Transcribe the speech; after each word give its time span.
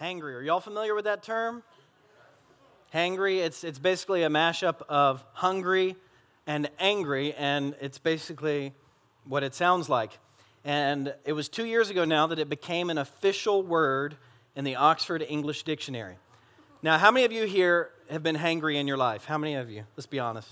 Hangry. 0.00 0.34
Are 0.34 0.42
y'all 0.42 0.60
familiar 0.60 0.94
with 0.94 1.06
that 1.06 1.22
term? 1.22 1.62
Hangry, 2.92 3.38
it's, 3.38 3.64
it's 3.64 3.78
basically 3.78 4.24
a 4.24 4.28
mashup 4.28 4.82
of 4.90 5.24
hungry 5.32 5.96
and 6.46 6.68
angry, 6.78 7.32
and 7.32 7.74
it's 7.80 7.98
basically 7.98 8.74
what 9.24 9.42
it 9.42 9.54
sounds 9.54 9.88
like. 9.88 10.18
And 10.66 11.14
it 11.24 11.32
was 11.32 11.48
two 11.48 11.64
years 11.64 11.88
ago 11.88 12.04
now 12.04 12.26
that 12.26 12.38
it 12.38 12.50
became 12.50 12.90
an 12.90 12.98
official 12.98 13.62
word 13.62 14.16
in 14.54 14.64
the 14.64 14.76
Oxford 14.76 15.24
English 15.26 15.62
Dictionary. 15.62 16.16
Now, 16.82 16.98
how 16.98 17.10
many 17.10 17.24
of 17.24 17.32
you 17.32 17.44
here 17.44 17.88
have 18.10 18.22
been 18.22 18.36
hangry 18.36 18.76
in 18.76 18.86
your 18.86 18.98
life? 18.98 19.24
How 19.24 19.38
many 19.38 19.54
of 19.54 19.70
you? 19.70 19.84
Let's 19.96 20.06
be 20.06 20.18
honest. 20.18 20.50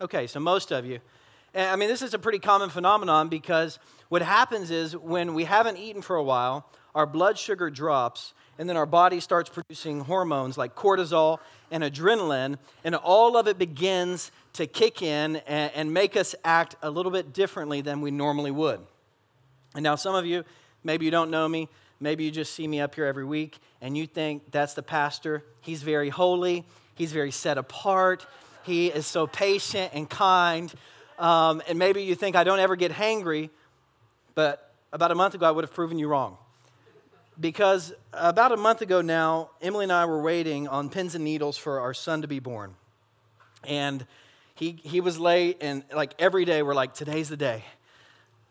Okay, 0.00 0.26
so 0.26 0.40
most 0.40 0.72
of 0.72 0.84
you. 0.84 0.98
I 1.54 1.76
mean, 1.76 1.88
this 1.88 2.02
is 2.02 2.12
a 2.12 2.18
pretty 2.18 2.40
common 2.40 2.70
phenomenon 2.70 3.28
because 3.28 3.78
what 4.08 4.22
happens 4.22 4.72
is 4.72 4.96
when 4.96 5.34
we 5.34 5.44
haven't 5.44 5.76
eaten 5.76 6.02
for 6.02 6.16
a 6.16 6.24
while, 6.24 6.68
our 6.92 7.06
blood 7.06 7.38
sugar 7.38 7.70
drops 7.70 8.34
and 8.58 8.68
then 8.68 8.76
our 8.76 8.86
body 8.86 9.20
starts 9.20 9.50
producing 9.50 10.00
hormones 10.00 10.56
like 10.56 10.74
cortisol 10.74 11.38
and 11.70 11.82
adrenaline, 11.82 12.58
and 12.84 12.94
all 12.94 13.36
of 13.36 13.48
it 13.48 13.58
begins 13.58 14.30
to 14.54 14.66
kick 14.66 15.02
in 15.02 15.36
and, 15.46 15.72
and, 15.74 15.92
make 15.92 16.16
us 16.16 16.34
act 16.44 16.76
a 16.82 16.90
little 16.90 17.10
bit 17.10 17.32
differently 17.32 17.80
than 17.80 18.00
we 18.00 18.12
normally 18.12 18.52
would. 18.52 18.80
And 19.74 19.82
now, 19.82 19.96
some 19.96 20.14
of 20.14 20.24
you, 20.24 20.44
maybe 20.84 21.04
you 21.04 21.10
don't 21.10 21.30
know 21.30 21.48
me, 21.48 21.68
maybe 21.98 22.22
you 22.22 22.30
just 22.30 22.54
see 22.54 22.68
me 22.68 22.80
up 22.80 22.94
here 22.94 23.06
every 23.06 23.24
week, 23.24 23.58
and 23.80 23.96
you 23.98 24.06
think 24.06 24.52
that's 24.52 24.74
the 24.74 24.82
pastor. 24.82 25.42
He's 25.60 25.82
very 25.82 26.10
holy, 26.10 26.64
he's 26.94 27.10
very 27.10 27.32
set 27.32 27.58
apart, 27.58 28.24
he 28.62 28.86
is 28.86 29.06
so 29.06 29.26
patient 29.26 29.90
and 29.94 30.08
kind. 30.08 30.72
Um, 31.18 31.62
and 31.68 31.78
maybe 31.78 32.02
you 32.02 32.14
think 32.14 32.36
I 32.36 32.44
don't 32.44 32.60
ever 32.60 32.76
get 32.76 32.92
hangry, 32.92 33.50
but 34.34 34.72
about 34.92 35.10
a 35.10 35.14
month 35.16 35.34
ago, 35.34 35.46
I 35.46 35.50
would 35.50 35.64
have 35.64 35.74
proven 35.74 35.98
you 35.98 36.08
wrong 36.08 36.38
because 37.38 37.92
about 38.12 38.52
a 38.52 38.56
month 38.56 38.80
ago 38.80 39.00
now, 39.00 39.50
Emily 39.60 39.84
and 39.84 39.92
I 39.92 40.04
were 40.06 40.20
waiting 40.20 40.68
on 40.68 40.88
pins 40.88 41.14
and 41.14 41.24
needles 41.24 41.56
for 41.56 41.80
our 41.80 41.94
son 41.94 42.22
to 42.22 42.28
be 42.28 42.38
born. 42.38 42.74
And 43.64 44.06
he, 44.54 44.78
he 44.82 45.00
was 45.00 45.18
late, 45.18 45.58
and 45.60 45.82
like 45.94 46.14
every 46.18 46.44
day, 46.44 46.62
we're 46.62 46.74
like, 46.74 46.94
today's 46.94 47.28
the 47.28 47.36
day. 47.36 47.64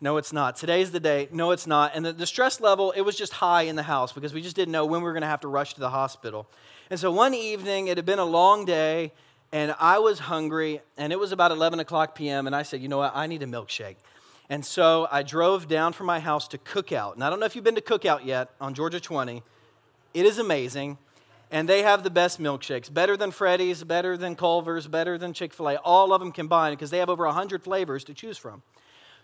No, 0.02 0.18
it's 0.18 0.34
not. 0.34 0.58
Today's 0.58 0.92
the 0.92 1.00
day. 1.00 1.30
No, 1.32 1.52
it's 1.52 1.66
not. 1.66 1.94
And 1.96 2.06
the, 2.06 2.12
the 2.12 2.26
stress 2.26 2.60
level, 2.60 2.92
it 2.92 3.02
was 3.02 3.16
just 3.16 3.32
high 3.32 3.62
in 3.64 3.78
the 3.78 3.84
house 3.84 4.12
because 4.12 4.34
we 4.34 4.42
just 4.42 4.56
didn't 4.56 4.74
know 4.74 4.86
when 4.86 5.00
we 5.00 5.06
were 5.06 5.14
going 5.14 5.22
to 5.22 5.28
have 5.28 5.40
to 5.42 5.48
rush 5.48 5.76
to 5.76 5.80
the 5.80 5.90
hospital. 5.90 6.46
And 6.90 7.00
so 7.00 7.10
one 7.10 7.34
evening, 7.34 7.88
it 7.88 7.98
had 7.98 8.06
been 8.06 8.20
a 8.20 8.26
long 8.26 8.66
day, 8.66 9.14
and 9.54 9.74
I 9.80 10.00
was 10.00 10.20
hungry, 10.20 10.82
and 10.98 11.14
it 11.14 11.20
was 11.20 11.32
about 11.32 11.52
11 11.52 11.80
o'clock 11.80 12.16
p.m., 12.16 12.48
and 12.48 12.56
I 12.56 12.64
said, 12.64 12.82
you 12.82 12.90
know 12.90 12.98
what? 12.98 13.14
I 13.16 13.28
need 13.28 13.44
a 13.44 13.48
milkshake. 13.48 13.96
And 14.50 14.66
so 14.66 15.08
I 15.12 15.24
drove 15.24 15.68
down 15.68 15.94
from 15.94 16.06
my 16.08 16.20
house 16.20 16.48
to 16.50 16.58
Cookout. 16.58 17.14
And 17.14 17.24
I 17.24 17.30
don't 17.30 17.40
know 17.40 17.46
if 17.46 17.56
you've 17.56 17.64
been 17.64 17.76
to 17.76 17.82
Cookout 17.82 18.26
yet 18.26 18.50
on 18.60 18.74
Georgia 18.74 19.00
20. 19.00 19.42
It 20.14 20.26
is 20.26 20.38
amazing. 20.38 20.98
And 21.50 21.70
they 21.70 21.84
have 21.84 22.04
the 22.04 22.10
best 22.10 22.42
milkshakes, 22.42 22.92
better 22.92 23.16
than 23.16 23.32
Freddy's, 23.32 23.84
better 23.84 24.18
than 24.18 24.36
Culver's, 24.36 24.88
better 24.88 25.18
than 25.18 25.34
Chick 25.34 25.54
fil 25.54 25.70
A, 25.70 25.76
all 25.76 26.12
of 26.12 26.20
them 26.20 26.32
combined, 26.32 26.76
because 26.76 26.90
they 26.90 26.98
have 26.98 27.10
over 27.10 27.26
100 27.26 27.64
flavors 27.64 28.04
to 28.06 28.14
choose 28.14 28.38
from. 28.38 28.64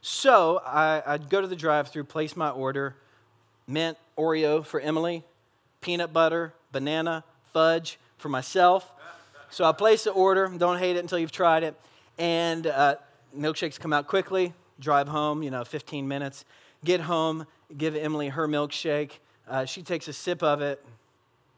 So 0.01 0.61
I, 0.65 1.01
would 1.07 1.29
go 1.29 1.41
to 1.41 1.47
the 1.47 1.55
drive 1.55 1.89
through, 1.89 2.03
place 2.05 2.35
my 2.35 2.49
order 2.49 2.95
mint 3.67 3.97
Oreo 4.17 4.65
for 4.65 4.79
Emily, 4.79 5.23
peanut 5.81 6.11
butter, 6.11 6.53
banana, 6.71 7.23
fudge 7.53 7.99
for 8.17 8.29
myself. 8.29 8.91
So 9.51 9.63
I 9.63 9.71
place 9.71 10.03
the 10.03 10.11
order, 10.11 10.47
don't 10.57 10.79
hate 10.79 10.95
it 10.95 10.99
until 10.99 11.19
you've 11.19 11.31
tried 11.31 11.63
it. 11.63 11.79
And 12.17 12.67
uh, 12.67 12.95
milkshakes 13.37 13.79
come 13.79 13.93
out 13.93 14.07
quickly, 14.07 14.53
drive 14.79 15.07
home, 15.07 15.43
you 15.43 15.51
know, 15.51 15.63
15 15.63 16.07
minutes, 16.07 16.45
get 16.83 17.01
home, 17.01 17.45
give 17.77 17.95
Emily 17.95 18.29
her 18.29 18.47
milkshake. 18.47 19.19
Uh, 19.47 19.65
she 19.65 19.81
takes 19.81 20.07
a 20.07 20.13
sip 20.13 20.41
of 20.43 20.61
it, 20.61 20.83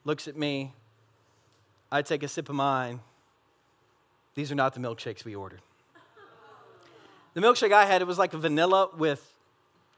looks 0.05 0.27
at 0.27 0.35
me. 0.35 0.73
I 1.91 2.01
take 2.01 2.23
a 2.23 2.27
sip 2.27 2.49
of 2.49 2.55
mine. 2.55 3.01
These 4.35 4.51
are 4.51 4.55
not 4.55 4.73
the 4.73 4.79
milkshakes 4.79 5.25
we 5.25 5.35
ordered. 5.35 5.61
The 7.33 7.41
milkshake 7.41 7.71
I 7.71 7.85
had, 7.85 8.01
it 8.01 8.07
was 8.07 8.17
like 8.17 8.33
a 8.33 8.37
vanilla 8.37 8.89
with 8.97 9.25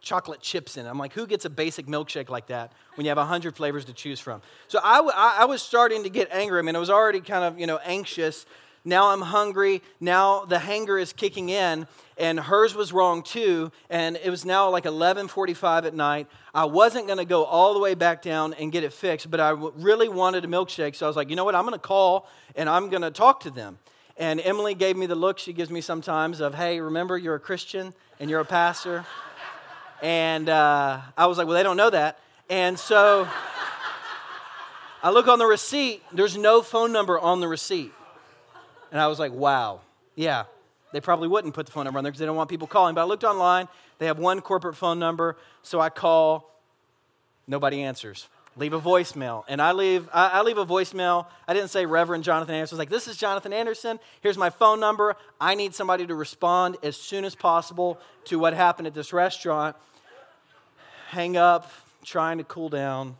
chocolate 0.01 0.41
chips 0.41 0.77
in 0.77 0.85
it. 0.85 0.89
I'm 0.89 0.99
like, 0.99 1.13
who 1.13 1.25
gets 1.25 1.45
a 1.45 1.49
basic 1.49 1.87
milkshake 1.87 2.29
like 2.29 2.47
that 2.47 2.73
when 2.95 3.05
you 3.05 3.09
have 3.09 3.17
100 3.17 3.55
flavors 3.55 3.85
to 3.85 3.93
choose 3.93 4.19
from? 4.19 4.41
So 4.67 4.79
I, 4.83 4.99
I, 4.99 5.37
I 5.41 5.45
was 5.45 5.61
starting 5.61 6.03
to 6.03 6.09
get 6.09 6.29
angry. 6.31 6.59
I 6.59 6.61
mean, 6.61 6.75
I 6.75 6.79
was 6.79 6.89
already 6.89 7.21
kind 7.21 7.43
of, 7.43 7.59
you 7.59 7.65
know, 7.65 7.79
anxious 7.83 8.45
now 8.85 9.09
I'm 9.09 9.21
hungry. 9.21 9.81
Now 9.99 10.45
the 10.45 10.59
hanger 10.59 10.97
is 10.97 11.13
kicking 11.13 11.49
in, 11.49 11.87
and 12.17 12.39
hers 12.39 12.75
was 12.75 12.91
wrong 12.91 13.23
too. 13.23 13.71
And 13.89 14.17
it 14.17 14.29
was 14.29 14.45
now 14.45 14.69
like 14.69 14.83
11:45 14.83 15.85
at 15.85 15.93
night. 15.93 16.27
I 16.53 16.65
wasn't 16.65 17.07
going 17.07 17.17
to 17.17 17.25
go 17.25 17.45
all 17.45 17.73
the 17.73 17.79
way 17.79 17.93
back 17.93 18.21
down 18.21 18.53
and 18.53 18.71
get 18.71 18.83
it 18.83 18.93
fixed, 18.93 19.31
but 19.31 19.39
I 19.39 19.51
really 19.51 20.09
wanted 20.09 20.45
a 20.45 20.47
milkshake. 20.47 20.95
So 20.95 21.05
I 21.05 21.09
was 21.09 21.15
like, 21.15 21.29
you 21.29 21.35
know 21.35 21.45
what? 21.45 21.55
I'm 21.55 21.63
going 21.63 21.73
to 21.73 21.79
call 21.79 22.27
and 22.55 22.69
I'm 22.69 22.89
going 22.89 23.01
to 23.01 23.11
talk 23.11 23.41
to 23.41 23.49
them. 23.49 23.79
And 24.17 24.39
Emily 24.39 24.75
gave 24.75 24.95
me 24.95 25.07
the 25.07 25.15
look 25.15 25.39
she 25.39 25.53
gives 25.53 25.71
me 25.71 25.81
sometimes 25.81 26.39
of, 26.39 26.53
hey, 26.53 26.79
remember 26.79 27.17
you're 27.17 27.35
a 27.35 27.39
Christian 27.39 27.93
and 28.19 28.29
you're 28.29 28.41
a 28.41 28.45
pastor. 28.45 29.05
and 30.01 30.49
uh, 30.49 31.01
I 31.17 31.25
was 31.25 31.37
like, 31.37 31.47
well, 31.47 31.55
they 31.55 31.63
don't 31.63 31.77
know 31.77 31.89
that. 31.89 32.19
And 32.49 32.77
so 32.77 33.27
I 35.01 35.09
look 35.09 35.27
on 35.27 35.39
the 35.39 35.47
receipt. 35.47 36.03
There's 36.11 36.37
no 36.37 36.61
phone 36.61 36.91
number 36.91 37.17
on 37.17 37.39
the 37.39 37.47
receipt. 37.47 37.91
And 38.93 39.01
I 39.01 39.07
was 39.07 39.19
like, 39.19 39.33
wow, 39.33 39.81
yeah. 40.15 40.43
They 40.93 41.01
probably 41.01 41.27
wouldn't 41.27 41.55
put 41.55 41.65
the 41.65 41.71
phone 41.71 41.85
number 41.85 41.97
on 41.97 42.03
there 42.03 42.11
because 42.11 42.19
they 42.19 42.27
don't 42.27 42.35
want 42.35 42.49
people 42.49 42.67
calling. 42.67 42.93
But 42.93 43.01
I 43.01 43.05
looked 43.05 43.23
online, 43.23 43.67
they 43.97 44.05
have 44.05 44.19
one 44.19 44.39
corporate 44.39 44.75
phone 44.75 44.99
number. 44.99 45.35
So 45.63 45.81
I 45.81 45.89
call, 45.89 46.49
nobody 47.47 47.81
answers. 47.81 48.29
Leave 48.55 48.73
a 48.73 48.79
voicemail. 48.79 49.45
And 49.47 49.59
I 49.59 49.71
leave, 49.71 50.07
I, 50.13 50.27
I 50.27 50.41
leave 50.43 50.59
a 50.59 50.65
voicemail. 50.65 51.25
I 51.47 51.55
didn't 51.55 51.69
say 51.69 51.87
Reverend 51.87 52.23
Jonathan 52.23 52.53
Anderson. 52.53 52.75
I 52.75 52.77
was 52.77 52.79
like, 52.79 52.89
this 52.91 53.07
is 53.07 53.17
Jonathan 53.17 53.51
Anderson. 53.51 53.99
Here's 54.21 54.37
my 54.37 54.51
phone 54.51 54.79
number. 54.79 55.15
I 55.41 55.55
need 55.55 55.73
somebody 55.73 56.05
to 56.05 56.13
respond 56.13 56.77
as 56.83 56.95
soon 56.95 57.25
as 57.25 57.33
possible 57.33 57.99
to 58.25 58.37
what 58.37 58.53
happened 58.53 58.85
at 58.85 58.93
this 58.93 59.11
restaurant. 59.11 59.75
Hang 61.07 61.35
up, 61.35 61.71
trying 62.05 62.37
to 62.37 62.43
cool 62.43 62.69
down. 62.69 63.17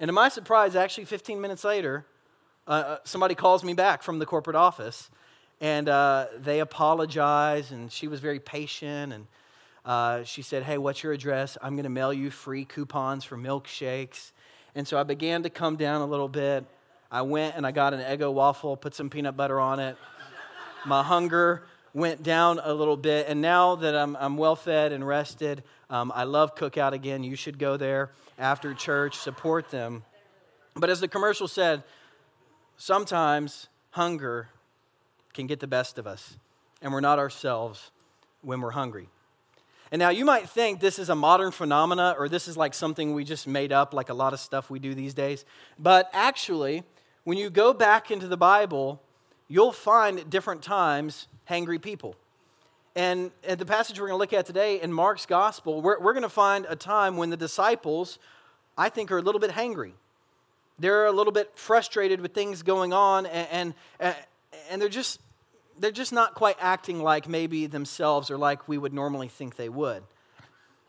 And 0.00 0.08
to 0.08 0.12
my 0.12 0.30
surprise, 0.30 0.74
actually, 0.74 1.04
15 1.04 1.38
minutes 1.38 1.64
later, 1.64 2.06
uh, 2.70 2.72
uh, 2.72 2.98
somebody 3.02 3.34
calls 3.34 3.64
me 3.64 3.74
back 3.74 4.00
from 4.00 4.20
the 4.20 4.26
corporate 4.26 4.54
office 4.54 5.10
and 5.60 5.88
uh, 5.88 6.26
they 6.38 6.60
apologize 6.60 7.72
and 7.72 7.90
she 7.90 8.06
was 8.06 8.20
very 8.20 8.38
patient 8.38 9.12
and 9.12 9.26
uh, 9.84 10.22
she 10.22 10.40
said 10.40 10.62
hey 10.62 10.78
what's 10.78 11.02
your 11.02 11.12
address? 11.12 11.58
I'm 11.60 11.74
going 11.74 11.82
to 11.82 11.90
mail 11.90 12.12
you 12.12 12.30
free 12.30 12.64
coupons 12.64 13.24
for 13.24 13.36
milkshakes. 13.36 14.30
And 14.76 14.86
so 14.86 14.96
i 15.00 15.02
began 15.02 15.42
to 15.42 15.50
come 15.50 15.74
down 15.74 16.00
a 16.00 16.06
little 16.06 16.28
bit. 16.28 16.64
I 17.10 17.22
went 17.22 17.56
and 17.56 17.66
i 17.66 17.72
got 17.72 17.92
an 17.92 18.02
eggo 18.02 18.32
waffle 18.32 18.76
put 18.76 18.94
some 18.94 19.10
peanut 19.10 19.36
butter 19.36 19.58
on 19.58 19.80
it. 19.80 19.96
My 20.86 21.02
hunger 21.02 21.64
went 21.92 22.22
down 22.22 22.60
a 22.62 22.72
little 22.72 22.96
bit 22.96 23.26
and 23.28 23.40
now 23.40 23.74
that 23.74 23.96
i'm, 23.96 24.14
I'm 24.14 24.36
well 24.36 24.54
fed 24.54 24.92
and 24.92 25.04
rested 25.04 25.64
um, 25.90 26.12
i 26.14 26.22
love 26.22 26.54
cookout 26.54 26.92
again. 26.92 27.24
You 27.24 27.34
should 27.34 27.58
go 27.58 27.76
there 27.76 28.12
after 28.38 28.74
church. 28.74 29.16
Support 29.16 29.70
them. 29.70 30.04
But 30.76 30.88
as 30.88 31.00
the 31.00 31.08
commercial 31.08 31.48
said 31.48 31.82
sometimes 32.80 33.68
hunger 33.90 34.48
can 35.34 35.46
get 35.46 35.60
the 35.60 35.66
best 35.66 35.98
of 35.98 36.06
us, 36.06 36.38
and 36.80 36.92
we're 36.92 37.00
not 37.00 37.18
ourselves 37.18 37.90
when 38.40 38.62
we're 38.62 38.70
hungry. 38.70 39.08
And 39.92 40.00
now 40.00 40.08
you 40.08 40.24
might 40.24 40.48
think 40.48 40.80
this 40.80 40.98
is 40.98 41.10
a 41.10 41.14
modern 41.14 41.50
phenomena 41.50 42.14
or 42.16 42.28
this 42.28 42.48
is 42.48 42.56
like 42.56 42.72
something 42.72 43.12
we 43.12 43.24
just 43.24 43.46
made 43.46 43.70
up, 43.70 43.92
like 43.92 44.08
a 44.08 44.14
lot 44.14 44.32
of 44.32 44.40
stuff 44.40 44.70
we 44.70 44.78
do 44.78 44.94
these 44.94 45.12
days. 45.12 45.44
But 45.78 46.08
actually, 46.12 46.84
when 47.24 47.36
you 47.36 47.50
go 47.50 47.74
back 47.74 48.10
into 48.10 48.28
the 48.28 48.36
Bible, 48.36 49.02
you'll 49.46 49.72
find 49.72 50.18
at 50.18 50.30
different 50.30 50.62
times 50.62 51.26
hangry 51.50 51.82
people. 51.82 52.14
And 52.96 53.30
at 53.46 53.58
the 53.58 53.66
passage 53.66 54.00
we're 54.00 54.06
going 54.06 54.18
to 54.18 54.20
look 54.20 54.32
at 54.32 54.46
today 54.46 54.80
in 54.80 54.92
Mark's 54.92 55.26
gospel, 55.26 55.82
we're, 55.82 56.00
we're 56.00 56.12
going 56.12 56.22
to 56.22 56.28
find 56.28 56.66
a 56.68 56.76
time 56.76 57.16
when 57.16 57.28
the 57.30 57.36
disciples, 57.36 58.18
I 58.78 58.88
think, 58.88 59.10
are 59.10 59.18
a 59.18 59.22
little 59.22 59.40
bit 59.40 59.50
hangry 59.50 59.92
they're 60.80 61.06
a 61.06 61.12
little 61.12 61.32
bit 61.32 61.52
frustrated 61.54 62.20
with 62.20 62.32
things 62.32 62.62
going 62.62 62.92
on 62.92 63.26
and, 63.26 63.74
and, 64.00 64.14
and 64.70 64.82
they're 64.82 64.88
just 64.88 65.20
they're 65.78 65.90
just 65.90 66.12
not 66.12 66.34
quite 66.34 66.56
acting 66.60 67.02
like 67.02 67.26
maybe 67.26 67.66
themselves 67.66 68.30
or 68.30 68.36
like 68.36 68.68
we 68.68 68.76
would 68.76 68.92
normally 68.92 69.28
think 69.28 69.56
they 69.56 69.68
would. 69.68 70.02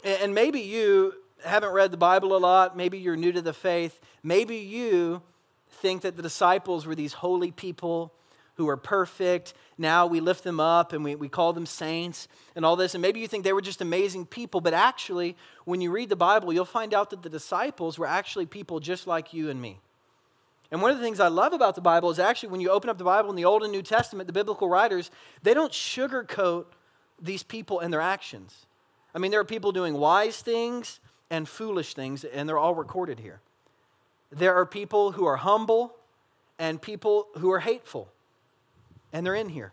And 0.03 0.35
maybe 0.35 0.59
you 0.59 1.13
haven't 1.45 1.71
read 1.71 1.91
the 1.91 1.97
bible 1.97 2.35
a 2.35 2.39
lot. 2.39 2.75
Maybe 2.75 2.97
you're 2.97 3.15
new 3.15 3.31
to 3.31 3.41
the 3.41 3.53
faith. 3.53 3.99
Maybe 4.21 4.57
you 4.57 5.21
think 5.69 6.01
that 6.01 6.17
the 6.17 6.21
disciples 6.21 6.85
were 6.85 6.95
these 6.95 7.13
holy 7.13 7.51
people 7.51 8.13
who 8.61 8.69
are 8.69 8.77
perfect. 8.77 9.55
Now 9.77 10.05
we 10.05 10.19
lift 10.19 10.43
them 10.43 10.59
up 10.59 10.93
and 10.93 11.03
we, 11.03 11.15
we 11.15 11.27
call 11.27 11.51
them 11.51 11.65
saints 11.65 12.27
and 12.55 12.63
all 12.63 12.75
this. 12.75 12.93
And 12.93 13.01
maybe 13.01 13.19
you 13.19 13.27
think 13.27 13.43
they 13.43 13.53
were 13.53 13.61
just 13.61 13.81
amazing 13.81 14.27
people, 14.27 14.61
but 14.61 14.73
actually, 14.73 15.35
when 15.65 15.81
you 15.81 15.91
read 15.91 16.09
the 16.09 16.15
Bible, 16.15 16.53
you'll 16.53 16.65
find 16.65 16.93
out 16.93 17.09
that 17.09 17.23
the 17.23 17.29
disciples 17.29 17.97
were 17.97 18.05
actually 18.05 18.45
people 18.45 18.79
just 18.79 19.07
like 19.07 19.33
you 19.33 19.49
and 19.49 19.59
me. 19.59 19.79
And 20.71 20.81
one 20.81 20.91
of 20.91 20.97
the 20.97 21.03
things 21.03 21.19
I 21.19 21.27
love 21.27 21.53
about 21.53 21.73
the 21.73 21.81
Bible 21.81 22.11
is 22.11 22.19
actually 22.19 22.49
when 22.49 22.61
you 22.61 22.69
open 22.69 22.89
up 22.89 22.97
the 22.99 23.03
Bible 23.03 23.31
in 23.31 23.35
the 23.35 23.45
Old 23.45 23.63
and 23.63 23.71
New 23.71 23.81
Testament, 23.81 24.27
the 24.27 24.33
biblical 24.33 24.69
writers, 24.69 25.09
they 25.41 25.53
don't 25.53 25.73
sugarcoat 25.73 26.65
these 27.19 27.43
people 27.43 27.79
and 27.79 27.91
their 27.91 28.01
actions. 28.01 28.67
I 29.15 29.19
mean, 29.19 29.31
there 29.31 29.39
are 29.39 29.45
people 29.45 29.71
doing 29.71 29.95
wise 29.95 30.41
things 30.41 30.99
and 31.29 31.47
foolish 31.49 31.93
things, 31.93 32.23
and 32.23 32.47
they're 32.47 32.57
all 32.57 32.75
recorded 32.75 33.19
here. 33.19 33.41
there 34.31 34.55
are 34.55 34.65
people 34.65 35.11
who 35.13 35.25
are 35.25 35.37
humble 35.37 35.95
and 36.61 36.79
people 36.79 37.27
who 37.39 37.51
are 37.51 37.59
hateful, 37.59 38.07
and 39.13 39.25
they're 39.25 39.35
in 39.35 39.49
here. 39.49 39.71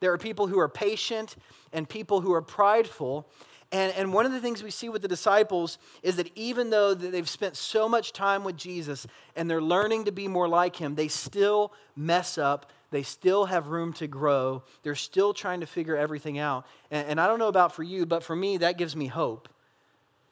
There 0.00 0.12
are 0.12 0.18
people 0.18 0.48
who 0.48 0.58
are 0.58 0.68
patient 0.68 1.36
and 1.72 1.88
people 1.88 2.20
who 2.20 2.32
are 2.32 2.42
prideful. 2.42 3.28
And, 3.70 3.94
and 3.94 4.12
one 4.12 4.26
of 4.26 4.32
the 4.32 4.40
things 4.40 4.62
we 4.62 4.70
see 4.70 4.88
with 4.88 5.00
the 5.00 5.08
disciples 5.08 5.78
is 6.02 6.16
that 6.16 6.30
even 6.34 6.70
though 6.70 6.92
they've 6.92 7.28
spent 7.28 7.56
so 7.56 7.88
much 7.88 8.12
time 8.12 8.42
with 8.44 8.56
Jesus 8.56 9.06
and 9.36 9.48
they're 9.48 9.62
learning 9.62 10.04
to 10.06 10.12
be 10.12 10.26
more 10.28 10.48
like 10.48 10.76
him, 10.76 10.96
they 10.96 11.08
still 11.08 11.72
mess 11.96 12.36
up. 12.36 12.70
They 12.90 13.02
still 13.02 13.46
have 13.46 13.68
room 13.68 13.92
to 13.94 14.06
grow. 14.06 14.64
They're 14.82 14.94
still 14.94 15.32
trying 15.32 15.60
to 15.60 15.66
figure 15.66 15.96
everything 15.96 16.38
out. 16.38 16.66
And, 16.90 17.06
and 17.08 17.20
I 17.20 17.26
don't 17.26 17.38
know 17.38 17.48
about 17.48 17.74
for 17.74 17.82
you, 17.82 18.04
but 18.04 18.22
for 18.22 18.36
me, 18.36 18.58
that 18.58 18.76
gives 18.76 18.96
me 18.96 19.06
hope. 19.06 19.48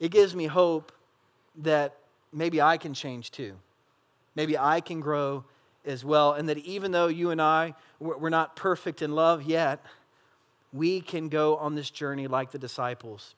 It 0.00 0.10
gives 0.10 0.34
me 0.34 0.46
hope 0.46 0.92
that 1.58 1.96
maybe 2.32 2.60
I 2.60 2.76
can 2.76 2.92
change 2.92 3.30
too. 3.30 3.54
Maybe 4.34 4.58
I 4.58 4.80
can 4.80 5.00
grow 5.00 5.44
as 5.84 6.04
well. 6.04 6.32
And 6.32 6.48
that 6.48 6.58
even 6.58 6.92
though 6.92 7.08
you 7.08 7.30
and 7.30 7.40
I, 7.40 7.74
we're 7.98 8.30
not 8.30 8.56
perfect 8.56 9.02
in 9.02 9.14
love 9.14 9.42
yet, 9.42 9.84
we 10.72 11.00
can 11.00 11.28
go 11.28 11.56
on 11.56 11.74
this 11.74 11.90
journey 11.90 12.26
like 12.26 12.50
the 12.52 12.58
disciples 12.58 13.34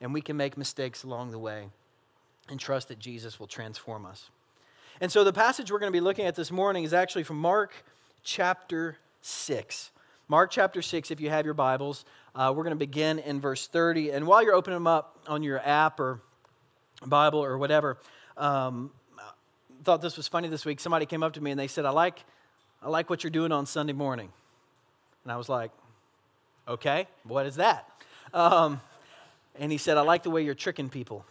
and 0.00 0.12
we 0.12 0.20
can 0.20 0.36
make 0.36 0.56
mistakes 0.56 1.02
along 1.02 1.30
the 1.30 1.38
way 1.38 1.68
and 2.50 2.60
trust 2.60 2.88
that 2.88 2.98
Jesus 2.98 3.40
will 3.40 3.46
transform 3.46 4.04
us. 4.04 4.30
And 5.00 5.10
so 5.10 5.24
the 5.24 5.32
passage 5.32 5.72
we're 5.72 5.78
going 5.78 5.92
to 5.92 5.96
be 5.96 6.02
looking 6.02 6.26
at 6.26 6.34
this 6.34 6.50
morning 6.50 6.84
is 6.84 6.92
actually 6.92 7.24
from 7.24 7.38
Mark 7.38 7.72
chapter 8.22 8.96
6. 9.22 9.90
Mark 10.28 10.50
chapter 10.50 10.82
6, 10.82 11.10
if 11.10 11.20
you 11.20 11.30
have 11.30 11.44
your 11.44 11.54
Bibles, 11.54 12.04
uh, 12.34 12.52
we're 12.54 12.64
going 12.64 12.72
to 12.72 12.76
begin 12.76 13.18
in 13.18 13.40
verse 13.40 13.66
30. 13.66 14.10
And 14.10 14.26
while 14.26 14.42
you're 14.42 14.54
opening 14.54 14.76
them 14.76 14.86
up 14.86 15.18
on 15.26 15.42
your 15.42 15.60
app 15.66 16.00
or 16.00 16.20
Bible 17.04 17.42
or 17.42 17.58
whatever, 17.58 17.98
um, 18.36 18.90
thought 19.84 20.02
this 20.02 20.16
was 20.16 20.26
funny 20.26 20.48
this 20.48 20.64
week. 20.64 20.80
Somebody 20.80 21.06
came 21.06 21.22
up 21.22 21.34
to 21.34 21.40
me 21.40 21.50
and 21.50 21.60
they 21.60 21.68
said, 21.68 21.84
I 21.84 21.90
like, 21.90 22.24
I 22.82 22.88
like 22.88 23.08
what 23.08 23.22
you're 23.22 23.30
doing 23.30 23.52
on 23.52 23.66
Sunday 23.66 23.92
morning. 23.92 24.30
And 25.22 25.32
I 25.32 25.36
was 25.36 25.48
like, 25.48 25.70
Okay, 26.66 27.06
what 27.24 27.44
is 27.44 27.56
that? 27.56 27.88
Um, 28.32 28.80
and 29.58 29.70
he 29.70 29.76
said, 29.76 29.98
I 29.98 30.00
like 30.00 30.22
the 30.22 30.30
way 30.30 30.42
you're 30.42 30.54
tricking 30.54 30.88
people. 30.88 31.24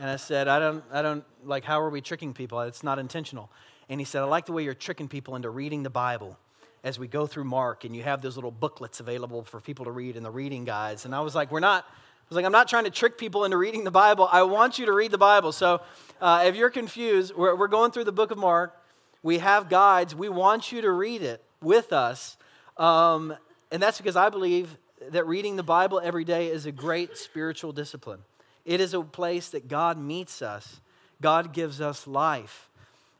And 0.00 0.10
I 0.10 0.16
said, 0.16 0.48
I 0.48 0.58
don't, 0.58 0.84
I 0.92 1.00
don't, 1.00 1.24
like, 1.44 1.64
how 1.64 1.80
are 1.80 1.88
we 1.88 2.00
tricking 2.00 2.34
people? 2.34 2.60
It's 2.60 2.82
not 2.82 2.98
intentional. 2.98 3.50
And 3.88 4.00
he 4.00 4.04
said, 4.04 4.22
I 4.22 4.24
like 4.24 4.46
the 4.46 4.52
way 4.52 4.64
you're 4.64 4.74
tricking 4.74 5.08
people 5.08 5.34
into 5.34 5.48
reading 5.50 5.82
the 5.82 5.90
Bible 5.90 6.38
as 6.84 6.98
we 6.98 7.06
go 7.06 7.26
through 7.26 7.44
Mark, 7.44 7.84
and 7.84 7.94
you 7.94 8.02
have 8.02 8.22
those 8.22 8.36
little 8.36 8.50
booklets 8.50 9.00
available 9.00 9.44
for 9.44 9.60
people 9.60 9.84
to 9.84 9.92
read 9.92 10.16
in 10.16 10.22
the 10.22 10.30
reading 10.30 10.64
guides. 10.64 11.04
And 11.04 11.14
I 11.14 11.20
was 11.20 11.34
like, 11.34 11.50
we're 11.50 11.60
not, 11.60 11.84
I 11.84 12.24
was 12.28 12.36
like, 12.36 12.44
I'm 12.44 12.52
not 12.52 12.68
trying 12.68 12.84
to 12.84 12.90
trick 12.90 13.16
people 13.16 13.44
into 13.44 13.56
reading 13.56 13.84
the 13.84 13.90
Bible. 13.90 14.28
I 14.30 14.42
want 14.42 14.78
you 14.78 14.86
to 14.86 14.92
read 14.92 15.10
the 15.10 15.18
Bible. 15.18 15.52
So 15.52 15.80
uh, 16.22 16.44
if 16.46 16.54
you're 16.54 16.70
confused, 16.70 17.34
we're, 17.34 17.56
we're 17.56 17.66
going 17.66 17.90
through 17.90 18.04
the 18.04 18.12
book 18.12 18.30
of 18.30 18.38
Mark. 18.38 18.80
We 19.24 19.38
have 19.38 19.68
guides. 19.68 20.14
We 20.14 20.28
want 20.28 20.70
you 20.70 20.80
to 20.82 20.90
read 20.92 21.20
it 21.20 21.42
with 21.60 21.92
us. 21.92 22.36
Um, 22.76 23.34
and 23.72 23.82
that's 23.82 23.98
because 23.98 24.14
I 24.14 24.28
believe 24.30 24.78
that 25.10 25.26
reading 25.26 25.56
the 25.56 25.64
Bible 25.64 26.00
every 26.02 26.24
day 26.24 26.46
is 26.46 26.64
a 26.64 26.70
great 26.70 27.18
spiritual 27.18 27.72
discipline. 27.72 28.20
It 28.64 28.80
is 28.80 28.94
a 28.94 29.02
place 29.02 29.48
that 29.48 29.66
God 29.66 29.98
meets 29.98 30.42
us, 30.42 30.80
God 31.20 31.52
gives 31.52 31.80
us 31.80 32.06
life. 32.06 32.68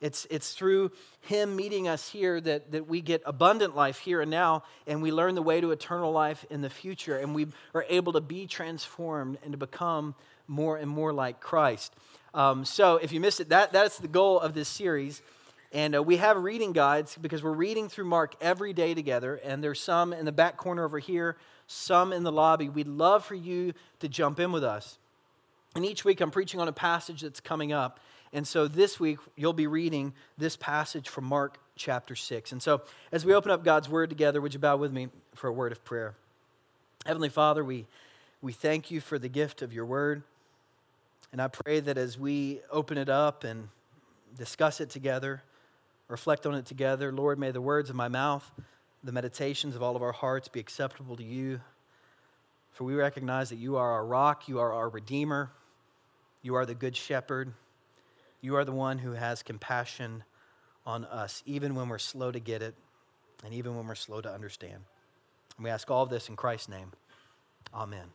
It's, 0.01 0.27
it's 0.31 0.55
through 0.55 0.93
Him 1.23 1.57
meeting 1.57 1.89
us 1.89 2.09
here 2.09 2.41
that, 2.41 2.71
that 2.71 2.89
we 2.89 3.01
get 3.01 3.23
abundant 3.27 3.75
life 3.75 3.99
here 3.99 4.21
and 4.21 4.31
now, 4.31 4.63
and 4.87 5.03
we 5.03 5.11
learn 5.11 5.35
the 5.35 5.43
way 5.43 5.61
to 5.61 5.73
eternal 5.73 6.13
life 6.13 6.45
in 6.51 6.61
the 6.61 6.71
future, 6.71 7.19
and 7.19 7.35
we 7.35 7.49
are 7.75 7.85
able 7.89 8.13
to 8.13 8.21
be 8.21 8.47
transformed 8.47 9.39
and 9.43 9.53
to 9.53 9.59
become 9.59 10.15
more 10.47 10.77
and 10.77 10.89
more 10.89 11.13
like 11.13 11.41
Christ. 11.41 11.95
Um, 12.35 12.65
so, 12.65 12.97
if 12.97 13.13
you 13.13 13.21
missed 13.21 13.41
it, 13.41 13.51
that, 13.51 13.73
that's 13.73 13.99
the 13.99 14.09
goal 14.09 14.41
of 14.41 14.55
this 14.55 14.69
series. 14.69 15.23
And 15.73 15.97
uh, 15.97 16.03
we 16.03 16.19
have 16.19 16.37
reading 16.37 16.73
guides 16.73 17.17
because 17.19 17.43
we're 17.43 17.53
reading 17.53 17.89
through 17.89 18.05
Mark 18.05 18.35
every 18.43 18.75
day 18.75 18.93
together. 18.93 19.41
And 19.43 19.65
there's 19.65 19.81
some 19.81 20.13
in 20.13 20.27
the 20.27 20.33
back 20.33 20.59
corner 20.59 20.85
over 20.85 20.99
here, 20.99 21.37
some 21.67 22.13
in 22.13 22.25
the 22.25 22.33
lobby. 22.33 22.69
We'd 22.69 22.87
love 22.87 23.25
for 23.25 23.35
you 23.35 23.73
to 24.01 24.09
jump 24.09 24.39
in 24.39 24.53
with 24.53 24.63
us. 24.63 24.99
And 25.75 25.87
each 25.87 26.05
week 26.05 26.21
I'm 26.21 26.31
preaching 26.31 26.61
on 26.61 26.69
a 26.69 26.73
passage 26.73 27.23
that's 27.23 27.41
coming 27.41 27.73
up. 27.73 28.01
And 28.35 28.47
so 28.47 28.69
this 28.69 29.01
week 29.01 29.19
you'll 29.35 29.55
be 29.55 29.67
reading 29.67 30.13
this 30.37 30.57
passage 30.57 31.09
from 31.09 31.25
Mark 31.25 31.59
chapter 31.77 32.15
6. 32.15 32.53
And 32.53 32.63
so 32.63 32.83
as 33.11 33.25
we 33.25 33.33
open 33.33 33.51
up 33.51 33.65
God's 33.65 33.89
word 33.89 34.11
together, 34.11 34.43
would 34.43 34.53
you 34.53 34.61
bow 34.61 34.77
with 34.77 34.93
me 34.93 35.09
for 35.35 35.49
a 35.49 35.53
word 35.53 35.73
of 35.73 35.83
prayer? 35.85 36.15
Heavenly 37.07 37.31
Father, 37.31 37.65
we, 37.65 37.87
we 38.43 38.53
thank 38.53 38.91
you 38.91 39.01
for 39.01 39.19
the 39.19 39.29
gift 39.29 39.63
of 39.63 39.73
your 39.73 39.87
word. 39.87 40.23
And 41.33 41.41
I 41.41 41.49
pray 41.49 41.81
that 41.81 41.97
as 41.97 42.19
we 42.19 42.61
open 42.71 42.99
it 42.99 43.09
up 43.09 43.45
and 43.45 43.69
discuss 44.37 44.81
it 44.81 44.91
together, 44.91 45.43
reflect 46.09 46.47
on 46.47 46.55
it 46.55 46.67
together. 46.67 47.11
Lord, 47.11 47.39
may 47.39 47.51
the 47.51 47.61
words 47.61 47.89
of 47.89 47.97
my 47.97 48.09
mouth, 48.09 48.49
the 49.03 49.13
meditations 49.13 49.75
of 49.75 49.83
all 49.83 49.97
of 49.97 50.03
our 50.03 50.13
hearts 50.13 50.49
be 50.49 50.61
acceptable 50.61 51.17
to 51.17 51.25
you. 51.25 51.61
For 52.73 52.85
we 52.85 52.95
recognize 52.95 53.49
that 53.49 53.57
you 53.57 53.77
are 53.77 53.93
our 53.93 54.05
rock, 54.05 54.47
you 54.47 54.59
are 54.59 54.73
our 54.73 54.91
redeemer, 54.91 55.51
you 56.43 56.55
are 56.55 56.67
the 56.67 56.75
good 56.75 56.97
shepherd, 56.97 57.53
you 58.43 58.57
are 58.57 58.65
the 58.65 58.73
one 58.73 58.99
who 58.99 59.13
has 59.13 59.43
compassion 59.43 60.25
on 60.85 61.05
us, 61.07 61.43
even 61.47 61.75
when 61.75 61.89
we're 61.89 61.99
slow 61.99 62.31
to 62.31 62.41
get 62.41 62.61
it 62.61 62.75
and 63.45 63.55
even 63.55 63.77
when 63.77 63.87
we're 63.87 63.95
slow 63.95 64.21
to 64.21 64.31
understand. 64.31 64.81
And 65.57 65.65
we 65.65 65.71
ask 65.71 65.91
all 65.91 66.03
of 66.03 66.11
this 66.11 66.29
in 66.29 66.37
Christ's 66.37 66.69
name. 66.69 66.93
Amen. 67.75 68.07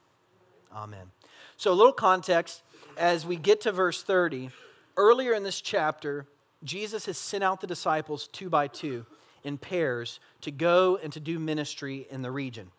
Amen. 0.76 1.12
So, 1.56 1.72
a 1.72 1.74
little 1.74 1.94
context 1.94 2.62
as 2.98 3.26
we 3.26 3.36
get 3.36 3.62
to 3.62 3.72
verse 3.72 4.04
30. 4.04 4.50
Earlier 4.96 5.34
in 5.34 5.44
this 5.44 5.62
chapter, 5.62 6.26
Jesus 6.64 7.06
has 7.06 7.18
sent 7.18 7.44
out 7.44 7.62
the 7.62 7.68
disciples 7.68 8.28
two 8.28 8.50
by 8.50 8.68
two 8.68 9.06
in 9.44 9.58
pairs 9.58 10.20
to 10.42 10.52
go 10.52 10.98
and 11.02 11.14
to 11.14 11.20
do 11.20 11.40
ministry 11.40 12.08
in 12.10 12.22
the 12.22 12.32
region. 12.32 12.72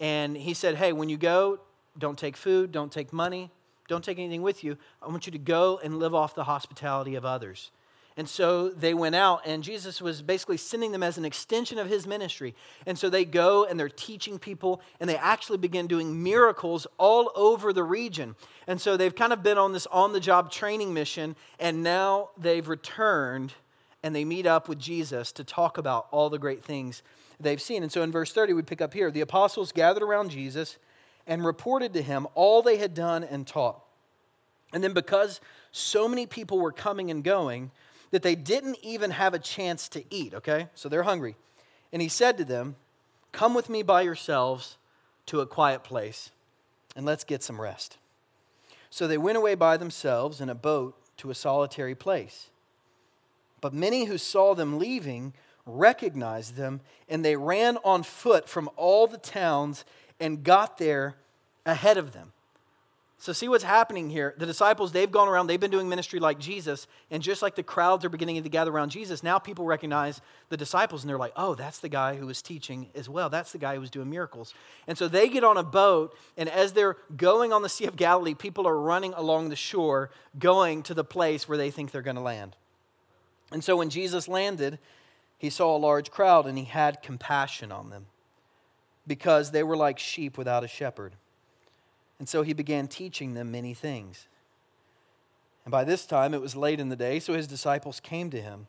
And 0.00 0.36
he 0.36 0.54
said, 0.54 0.76
Hey, 0.76 0.92
when 0.92 1.08
you 1.08 1.18
go, 1.18 1.60
don't 1.98 2.18
take 2.18 2.36
food, 2.36 2.72
don't 2.72 2.90
take 2.90 3.12
money, 3.12 3.50
don't 3.88 4.02
take 4.02 4.18
anything 4.18 4.42
with 4.42 4.64
you. 4.64 4.78
I 5.02 5.08
want 5.08 5.26
you 5.26 5.32
to 5.32 5.38
go 5.38 5.80
and 5.82 5.98
live 5.98 6.14
off 6.14 6.34
the 6.34 6.44
hospitality 6.44 7.14
of 7.14 7.24
others. 7.24 7.70
And 8.20 8.28
so 8.28 8.68
they 8.68 8.92
went 8.92 9.14
out, 9.14 9.40
and 9.46 9.64
Jesus 9.64 10.02
was 10.02 10.20
basically 10.20 10.58
sending 10.58 10.92
them 10.92 11.02
as 11.02 11.16
an 11.16 11.24
extension 11.24 11.78
of 11.78 11.88
his 11.88 12.06
ministry. 12.06 12.54
And 12.84 12.98
so 12.98 13.08
they 13.08 13.24
go 13.24 13.64
and 13.64 13.80
they're 13.80 13.88
teaching 13.88 14.38
people, 14.38 14.82
and 15.00 15.08
they 15.08 15.16
actually 15.16 15.56
begin 15.56 15.86
doing 15.86 16.22
miracles 16.22 16.86
all 16.98 17.32
over 17.34 17.72
the 17.72 17.82
region. 17.82 18.36
And 18.66 18.78
so 18.78 18.98
they've 18.98 19.14
kind 19.14 19.32
of 19.32 19.42
been 19.42 19.56
on 19.56 19.72
this 19.72 19.86
on 19.86 20.12
the 20.12 20.20
job 20.20 20.52
training 20.52 20.92
mission, 20.92 21.34
and 21.58 21.82
now 21.82 22.28
they've 22.36 22.68
returned 22.68 23.54
and 24.02 24.14
they 24.14 24.26
meet 24.26 24.44
up 24.44 24.68
with 24.68 24.78
Jesus 24.78 25.32
to 25.32 25.42
talk 25.42 25.78
about 25.78 26.06
all 26.10 26.28
the 26.28 26.38
great 26.38 26.62
things 26.62 27.02
they've 27.40 27.58
seen. 27.58 27.82
And 27.82 27.90
so 27.90 28.02
in 28.02 28.12
verse 28.12 28.34
30, 28.34 28.52
we 28.52 28.60
pick 28.60 28.82
up 28.82 28.92
here 28.92 29.10
the 29.10 29.22
apostles 29.22 29.72
gathered 29.72 30.02
around 30.02 30.30
Jesus 30.30 30.76
and 31.26 31.42
reported 31.42 31.94
to 31.94 32.02
him 32.02 32.26
all 32.34 32.60
they 32.60 32.76
had 32.76 32.92
done 32.92 33.24
and 33.24 33.46
taught. 33.46 33.82
And 34.74 34.84
then 34.84 34.92
because 34.92 35.40
so 35.72 36.06
many 36.06 36.26
people 36.26 36.58
were 36.58 36.70
coming 36.70 37.10
and 37.10 37.24
going, 37.24 37.70
that 38.10 38.22
they 38.22 38.34
didn't 38.34 38.78
even 38.82 39.12
have 39.12 39.34
a 39.34 39.38
chance 39.38 39.88
to 39.90 40.04
eat, 40.10 40.34
okay? 40.34 40.68
So 40.74 40.88
they're 40.88 41.04
hungry. 41.04 41.36
And 41.92 42.02
he 42.02 42.08
said 42.08 42.38
to 42.38 42.44
them, 42.44 42.76
Come 43.32 43.54
with 43.54 43.68
me 43.68 43.82
by 43.82 44.02
yourselves 44.02 44.76
to 45.26 45.40
a 45.40 45.46
quiet 45.46 45.84
place, 45.84 46.30
and 46.96 47.06
let's 47.06 47.22
get 47.22 47.42
some 47.42 47.60
rest. 47.60 47.98
So 48.90 49.06
they 49.06 49.18
went 49.18 49.38
away 49.38 49.54
by 49.54 49.76
themselves 49.76 50.40
in 50.40 50.48
a 50.48 50.54
boat 50.54 50.96
to 51.18 51.30
a 51.30 51.34
solitary 51.34 51.94
place. 51.94 52.50
But 53.60 53.72
many 53.72 54.06
who 54.06 54.18
saw 54.18 54.54
them 54.54 54.78
leaving 54.78 55.32
recognized 55.64 56.56
them, 56.56 56.80
and 57.08 57.24
they 57.24 57.36
ran 57.36 57.78
on 57.84 58.02
foot 58.02 58.48
from 58.48 58.68
all 58.76 59.06
the 59.06 59.18
towns 59.18 59.84
and 60.18 60.42
got 60.42 60.78
there 60.78 61.16
ahead 61.64 61.96
of 61.96 62.12
them. 62.12 62.32
So, 63.22 63.34
see 63.34 63.50
what's 63.50 63.64
happening 63.64 64.08
here. 64.08 64.34
The 64.38 64.46
disciples, 64.46 64.92
they've 64.92 65.10
gone 65.10 65.28
around, 65.28 65.46
they've 65.46 65.60
been 65.60 65.70
doing 65.70 65.90
ministry 65.90 66.18
like 66.18 66.38
Jesus, 66.38 66.86
and 67.10 67.22
just 67.22 67.42
like 67.42 67.54
the 67.54 67.62
crowds 67.62 68.02
are 68.02 68.08
beginning 68.08 68.42
to 68.42 68.48
gather 68.48 68.70
around 68.70 68.88
Jesus, 68.88 69.22
now 69.22 69.38
people 69.38 69.66
recognize 69.66 70.22
the 70.48 70.56
disciples 70.56 71.02
and 71.02 71.10
they're 71.10 71.18
like, 71.18 71.34
oh, 71.36 71.54
that's 71.54 71.80
the 71.80 71.90
guy 71.90 72.16
who 72.16 72.26
was 72.26 72.40
teaching 72.40 72.88
as 72.94 73.10
well. 73.10 73.28
That's 73.28 73.52
the 73.52 73.58
guy 73.58 73.74
who 73.74 73.80
was 73.82 73.90
doing 73.90 74.08
miracles. 74.08 74.54
And 74.86 74.96
so 74.96 75.06
they 75.06 75.28
get 75.28 75.44
on 75.44 75.58
a 75.58 75.62
boat, 75.62 76.16
and 76.38 76.48
as 76.48 76.72
they're 76.72 76.96
going 77.14 77.52
on 77.52 77.60
the 77.60 77.68
Sea 77.68 77.84
of 77.84 77.96
Galilee, 77.96 78.32
people 78.32 78.66
are 78.66 78.80
running 78.80 79.12
along 79.12 79.50
the 79.50 79.56
shore, 79.56 80.10
going 80.38 80.82
to 80.84 80.94
the 80.94 81.04
place 81.04 81.46
where 81.46 81.58
they 81.58 81.70
think 81.70 81.90
they're 81.90 82.00
going 82.00 82.16
to 82.16 82.22
land. 82.22 82.56
And 83.52 83.62
so 83.62 83.76
when 83.76 83.90
Jesus 83.90 84.28
landed, 84.28 84.78
he 85.36 85.50
saw 85.50 85.76
a 85.76 85.78
large 85.78 86.10
crowd 86.10 86.46
and 86.46 86.56
he 86.56 86.64
had 86.64 87.02
compassion 87.02 87.70
on 87.70 87.90
them 87.90 88.06
because 89.06 89.50
they 89.50 89.62
were 89.62 89.76
like 89.76 89.98
sheep 89.98 90.38
without 90.38 90.64
a 90.64 90.68
shepherd. 90.68 91.16
And 92.20 92.28
so 92.28 92.42
he 92.42 92.52
began 92.52 92.86
teaching 92.86 93.34
them 93.34 93.50
many 93.50 93.74
things. 93.74 94.28
And 95.64 95.72
by 95.72 95.84
this 95.84 96.04
time 96.06 96.34
it 96.34 96.40
was 96.40 96.54
late 96.54 96.78
in 96.78 96.90
the 96.90 96.96
day, 96.96 97.18
so 97.18 97.32
his 97.32 97.46
disciples 97.46 97.98
came 97.98 98.30
to 98.30 98.40
him. 98.40 98.66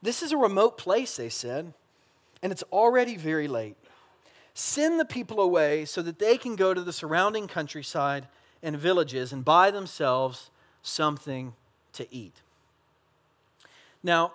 This 0.00 0.22
is 0.22 0.32
a 0.32 0.36
remote 0.36 0.78
place, 0.78 1.16
they 1.16 1.28
said, 1.28 1.74
and 2.42 2.50
it's 2.50 2.62
already 2.72 3.16
very 3.16 3.48
late. 3.48 3.76
Send 4.54 4.98
the 4.98 5.04
people 5.04 5.40
away 5.40 5.84
so 5.84 6.00
that 6.02 6.18
they 6.18 6.38
can 6.38 6.56
go 6.56 6.72
to 6.72 6.80
the 6.80 6.92
surrounding 6.92 7.48
countryside 7.48 8.26
and 8.62 8.76
villages 8.76 9.32
and 9.32 9.44
buy 9.44 9.70
themselves 9.70 10.50
something 10.82 11.52
to 11.92 12.12
eat. 12.12 12.40
Now, 14.02 14.32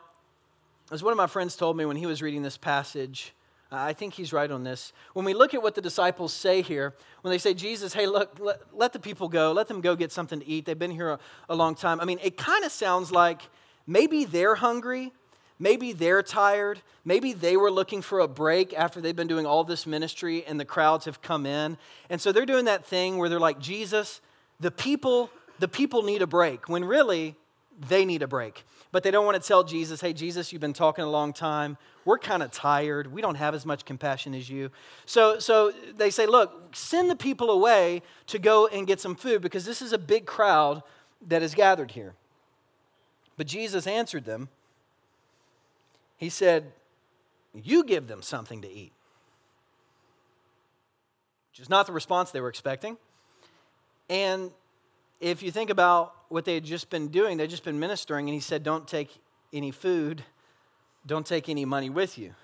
as 0.92 1.02
one 1.02 1.12
of 1.12 1.18
my 1.18 1.28
friends 1.28 1.56
told 1.56 1.78
me 1.78 1.86
when 1.86 1.98
he 1.98 2.06
was 2.06 2.22
reading 2.22 2.44
this 2.44 2.58
passage, 2.58 3.34
I 3.74 3.94
think 3.94 4.14
he's 4.14 4.32
right 4.32 4.50
on 4.50 4.64
this. 4.64 4.94
When 5.14 5.26
we 5.26 5.34
look 5.34 5.54
at 5.54 5.62
what 5.62 5.76
the 5.76 5.82
disciples 5.82 6.32
say 6.34 6.62
here, 6.62 6.94
when 7.22 7.32
they 7.32 7.38
say, 7.38 7.54
Jesus, 7.54 7.94
hey, 7.94 8.06
look, 8.06 8.38
let, 8.40 8.62
let 8.74 8.94
the 8.94 9.00
people 9.00 9.28
go, 9.28 9.52
let 9.52 9.68
them 9.68 9.82
go 9.82 9.96
get 9.96 10.12
something 10.12 10.40
to 10.40 10.48
eat. 10.48 10.66
They've 10.66 10.78
been 10.78 10.92
here 10.92 11.10
a, 11.10 11.20
a 11.50 11.56
long 11.56 11.76
time. 11.76 12.00
I 12.00 12.06
mean, 12.06 12.20
it 12.24 12.38
kind 12.38 12.64
of 12.64 12.72
sounds 12.72 13.12
like 13.12 13.42
maybe 13.88 14.26
they're 14.26 14.56
hungry, 14.56 15.12
maybe 15.60 15.92
they're 15.94 16.24
tired, 16.24 16.82
maybe 17.04 17.34
they 17.34 17.58
were 17.58 17.72
looking 17.72 18.02
for 18.02 18.20
a 18.20 18.28
break 18.28 18.74
after 18.74 19.02
they've 19.02 19.16
been 19.16 19.28
doing 19.28 19.46
all 19.46 19.64
this 19.64 19.88
ministry 19.88 20.46
and 20.46 20.60
the 20.60 20.66
crowds 20.66 21.06
have 21.06 21.22
come 21.22 21.46
in. 21.46 21.78
And 22.10 22.22
so 22.22 22.32
they're 22.32 22.46
doing 22.46 22.66
that 22.66 22.86
thing 22.86 23.18
where 23.18 23.30
they're 23.30 23.40
like, 23.40 23.60
Jesus, 23.60 24.22
the 24.60 24.72
people, 24.72 25.30
the 25.60 25.68
people 25.68 26.04
need 26.04 26.22
a 26.22 26.28
break, 26.28 26.70
when 26.70 26.86
really 26.86 27.36
they 27.80 28.06
need 28.06 28.22
a 28.22 28.28
break. 28.28 28.64
But 28.92 29.04
they 29.04 29.12
don't 29.12 29.26
want 29.26 29.42
to 29.42 29.48
tell 29.48 29.64
Jesus, 29.64 30.02
hey, 30.02 30.14
Jesus, 30.14 30.52
you've 30.54 30.62
been 30.62 30.74
talking 30.74 31.04
a 31.04 31.10
long 31.10 31.34
time. 31.34 31.78
We're 32.06 32.20
kind 32.20 32.44
of 32.44 32.52
tired. 32.52 33.12
We 33.12 33.22
don't 33.22 33.36
have 33.36 33.56
as 33.56 33.66
much 33.66 33.86
compassion 33.86 34.36
as 34.36 34.50
you. 34.50 34.70
So, 35.06 35.40
so 35.40 35.74
they 35.98 36.10
say, 36.10 36.26
look, 36.26 36.76
send 36.76 37.10
the 37.10 37.16
people 37.16 37.50
away 37.50 38.04
to 38.28 38.40
go 38.40 38.68
and 38.68 38.86
get 38.86 39.00
some 39.00 39.16
food 39.16 39.42
because 39.42 39.66
this 39.66 39.82
is 39.82 39.94
a 39.94 39.98
big 39.98 40.26
crowd 40.26 40.84
that 41.28 41.42
is 41.42 41.56
gathered 41.56 41.92
here. 41.92 42.14
But 43.38 43.48
Jesus 43.48 43.88
answered 43.88 44.26
them. 44.26 44.50
He 46.18 46.30
said, 46.30 46.72
You 47.54 47.84
give 47.84 48.08
them 48.08 48.22
something 48.22 48.62
to 48.62 48.72
eat. 48.72 48.94
Which 51.52 51.60
is 51.60 51.70
not 51.70 51.88
the 51.88 51.94
response 51.94 52.32
they 52.32 52.42
were 52.42 52.50
expecting. 52.50 52.98
And 54.10 54.52
if 55.24 55.42
you 55.42 55.52
think 55.52 55.70
about 55.70 56.14
what 56.28 56.44
they 56.44 56.54
had 56.54 56.66
just 56.66 56.90
been 56.90 57.08
doing, 57.08 57.38
they'd 57.38 57.50
just 57.50 57.64
been 57.64 57.80
ministering, 57.80 58.28
and 58.28 58.34
he 58.34 58.42
said, 58.42 58.62
Don't 58.62 58.86
take 58.86 59.10
any 59.54 59.72
food, 59.72 60.24
don't 61.08 61.26
take 61.26 61.48
any 61.48 61.64
money 61.64 61.90
with 61.90 62.18
you. 62.18 62.36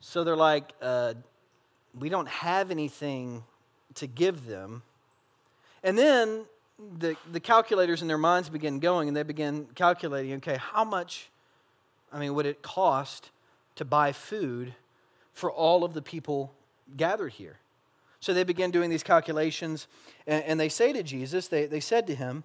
So 0.00 0.22
they're 0.22 0.36
like, 0.36 0.74
uh, 0.82 1.14
We 1.98 2.10
don't 2.10 2.28
have 2.28 2.70
anything 2.70 3.42
to 3.94 4.06
give 4.06 4.46
them. 4.46 4.82
And 5.82 5.96
then 5.96 6.44
the, 6.98 7.16
the 7.32 7.40
calculators 7.40 8.02
in 8.02 8.08
their 8.08 8.18
minds 8.18 8.50
begin 8.50 8.78
going, 8.78 9.08
and 9.08 9.16
they 9.16 9.22
begin 9.22 9.66
calculating 9.74 10.34
okay, 10.34 10.58
how 10.58 10.84
much, 10.84 11.30
I 12.12 12.18
mean, 12.18 12.34
would 12.34 12.44
it 12.44 12.60
cost 12.60 13.30
to 13.76 13.86
buy 13.86 14.12
food 14.12 14.74
for 15.32 15.50
all 15.50 15.84
of 15.84 15.94
the 15.94 16.02
people 16.02 16.52
gathered 16.98 17.32
here? 17.32 17.60
So 18.20 18.34
they 18.34 18.44
begin 18.44 18.70
doing 18.70 18.90
these 18.90 19.02
calculations, 19.02 19.86
and, 20.26 20.42
and 20.44 20.60
they 20.60 20.68
say 20.68 20.92
to 20.92 21.02
Jesus, 21.02 21.48
they, 21.48 21.66
they 21.66 21.80
said 21.80 22.06
to 22.06 22.14
him, 22.14 22.44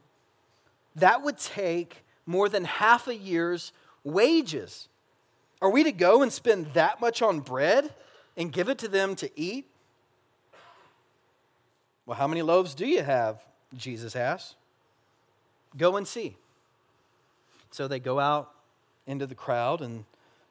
that 0.96 1.24
would 1.24 1.38
take 1.38 2.04
more 2.26 2.50
than 2.50 2.66
half 2.66 3.08
a 3.08 3.16
year's 3.16 3.72
wages. 4.04 4.88
Are 5.62 5.70
we 5.70 5.84
to 5.84 5.92
go 5.92 6.22
and 6.22 6.32
spend 6.32 6.68
that 6.74 7.00
much 7.00 7.22
on 7.22 7.40
bread 7.40 7.94
and 8.36 8.52
give 8.52 8.70
it 8.70 8.78
to 8.80 8.88
them 8.88 9.16
to 9.16 9.30
eat? 9.40 9.68
Well, 12.06 12.18
how 12.18 12.28
many 12.28 12.42
loaves 12.42 12.76
do 12.76 12.86
you 12.86 13.04
have? 13.04 13.42
Jesus 13.76 14.16
asked. 14.16 14.56
Go 15.78 15.96
and 15.96 16.08
see. 16.08 16.36
So 17.70 17.88
they 17.88 18.00
go 18.00 18.20
out 18.20 18.52
into 19.08 19.26
the 19.26 19.36
crowd, 19.36 19.82
and 19.82 20.04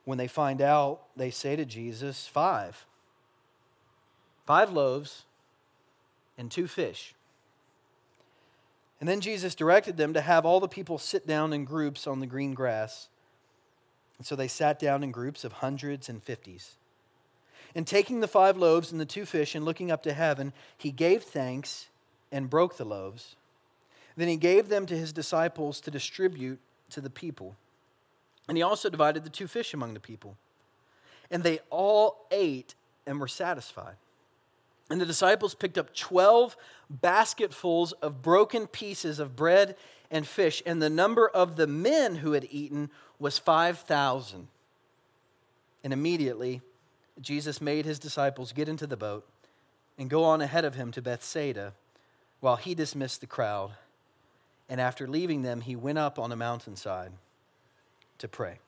when 0.04 0.16
they 0.16 0.26
find 0.26 0.62
out, 0.62 1.02
they 1.16 1.30
say 1.30 1.56
to 1.56 1.66
Jesus, 1.66 2.26
Five 2.26 2.86
five 4.50 4.72
loaves 4.72 5.26
and 6.36 6.50
two 6.50 6.66
fish. 6.66 7.14
And 8.98 9.08
then 9.08 9.20
Jesus 9.20 9.54
directed 9.54 9.96
them 9.96 10.12
to 10.14 10.20
have 10.20 10.44
all 10.44 10.58
the 10.58 10.66
people 10.66 10.98
sit 10.98 11.24
down 11.24 11.52
in 11.52 11.64
groups 11.64 12.04
on 12.04 12.18
the 12.18 12.26
green 12.26 12.52
grass. 12.52 13.06
And 14.18 14.26
so 14.26 14.34
they 14.34 14.48
sat 14.48 14.80
down 14.80 15.04
in 15.04 15.12
groups 15.12 15.44
of 15.44 15.52
hundreds 15.52 16.08
and 16.08 16.20
fifties. 16.20 16.74
And 17.76 17.86
taking 17.86 18.18
the 18.18 18.26
five 18.26 18.56
loaves 18.56 18.90
and 18.90 19.00
the 19.00 19.06
two 19.06 19.24
fish 19.24 19.54
and 19.54 19.64
looking 19.64 19.92
up 19.92 20.02
to 20.02 20.12
heaven, 20.12 20.52
he 20.76 20.90
gave 20.90 21.22
thanks 21.22 21.86
and 22.32 22.50
broke 22.50 22.76
the 22.76 22.84
loaves. 22.84 23.36
Then 24.16 24.26
he 24.26 24.36
gave 24.36 24.68
them 24.68 24.84
to 24.86 24.96
his 24.96 25.12
disciples 25.12 25.80
to 25.82 25.92
distribute 25.92 26.58
to 26.90 27.00
the 27.00 27.08
people. 27.08 27.54
And 28.48 28.56
he 28.56 28.64
also 28.64 28.90
divided 28.90 29.22
the 29.22 29.30
two 29.30 29.46
fish 29.46 29.74
among 29.74 29.94
the 29.94 30.00
people. 30.00 30.36
And 31.30 31.44
they 31.44 31.60
all 31.70 32.26
ate 32.32 32.74
and 33.06 33.20
were 33.20 33.28
satisfied. 33.28 33.94
And 34.90 35.00
the 35.00 35.06
disciples 35.06 35.54
picked 35.54 35.78
up 35.78 35.94
12 35.94 36.56
basketfuls 36.90 37.92
of 37.92 38.22
broken 38.22 38.66
pieces 38.66 39.20
of 39.20 39.36
bread 39.36 39.76
and 40.10 40.26
fish, 40.26 40.62
and 40.66 40.82
the 40.82 40.90
number 40.90 41.28
of 41.28 41.54
the 41.54 41.68
men 41.68 42.16
who 42.16 42.32
had 42.32 42.48
eaten 42.50 42.90
was 43.20 43.38
5,000. 43.38 44.48
And 45.84 45.92
immediately, 45.92 46.60
Jesus 47.20 47.60
made 47.60 47.84
his 47.84 48.00
disciples 48.00 48.52
get 48.52 48.68
into 48.68 48.86
the 48.86 48.96
boat 48.96 49.26
and 49.96 50.10
go 50.10 50.24
on 50.24 50.40
ahead 50.40 50.64
of 50.64 50.74
him 50.74 50.90
to 50.92 51.02
Bethsaida 51.02 51.74
while 52.40 52.56
he 52.56 52.74
dismissed 52.74 53.20
the 53.20 53.26
crowd. 53.26 53.72
And 54.68 54.80
after 54.80 55.06
leaving 55.06 55.42
them, 55.42 55.60
he 55.60 55.76
went 55.76 55.98
up 55.98 56.18
on 56.18 56.32
a 56.32 56.36
mountainside 56.36 57.12
to 58.18 58.28
pray. 58.28 58.58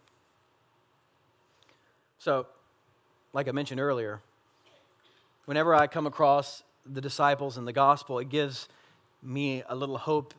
So, 2.18 2.46
like 3.32 3.48
I 3.48 3.52
mentioned 3.52 3.80
earlier, 3.80 4.20
whenever 5.46 5.74
I 5.74 5.86
come 5.86 6.06
across 6.06 6.62
the 6.84 7.00
disciples 7.00 7.58
in 7.58 7.64
the 7.64 7.72
gospel, 7.72 8.18
it 8.18 8.28
gives 8.28 8.68
me 9.22 9.62
a 9.68 9.74
little 9.74 9.98
hope 9.98 10.34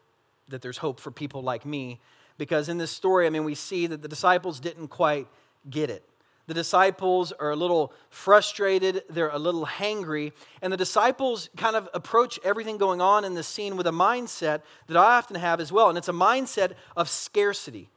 that 0.50 0.62
there's 0.62 0.78
hope 0.78 1.00
for 1.00 1.12
people 1.12 1.42
like 1.42 1.66
me. 1.66 2.00
Because 2.38 2.68
in 2.70 2.78
this 2.78 2.92
story, 2.92 3.26
I 3.26 3.30
mean, 3.30 3.44
we 3.44 3.56
see 3.56 3.88
that 3.88 4.02
the 4.02 4.08
disciples 4.08 4.60
didn't 4.60 4.90
quite 4.90 5.28
get 5.70 5.90
it. 5.90 6.04
The 6.46 6.54
disciples 6.54 7.32
are 7.32 7.52
a 7.52 7.56
little 7.56 7.94
frustrated, 8.10 9.04
they're 9.08 9.30
a 9.30 9.40
little 9.40 9.66
hangry, 9.66 10.34
and 10.62 10.74
the 10.74 10.78
disciples 10.78 11.50
kind 11.56 11.78
of 11.78 11.88
approach 11.94 12.38
everything 12.44 12.78
going 12.78 13.00
on 13.00 13.24
in 13.24 13.34
this 13.34 13.48
scene 13.48 13.78
with 13.78 13.88
a 13.88 13.92
mindset 13.92 14.62
that 14.88 14.98
I 14.98 15.18
often 15.18 15.38
have 15.38 15.62
as 15.62 15.72
well, 15.72 15.88
and 15.88 15.98
it's 15.98 16.10
a 16.10 16.14
mindset 16.14 16.74
of 16.98 17.08
scarcity. 17.08 17.90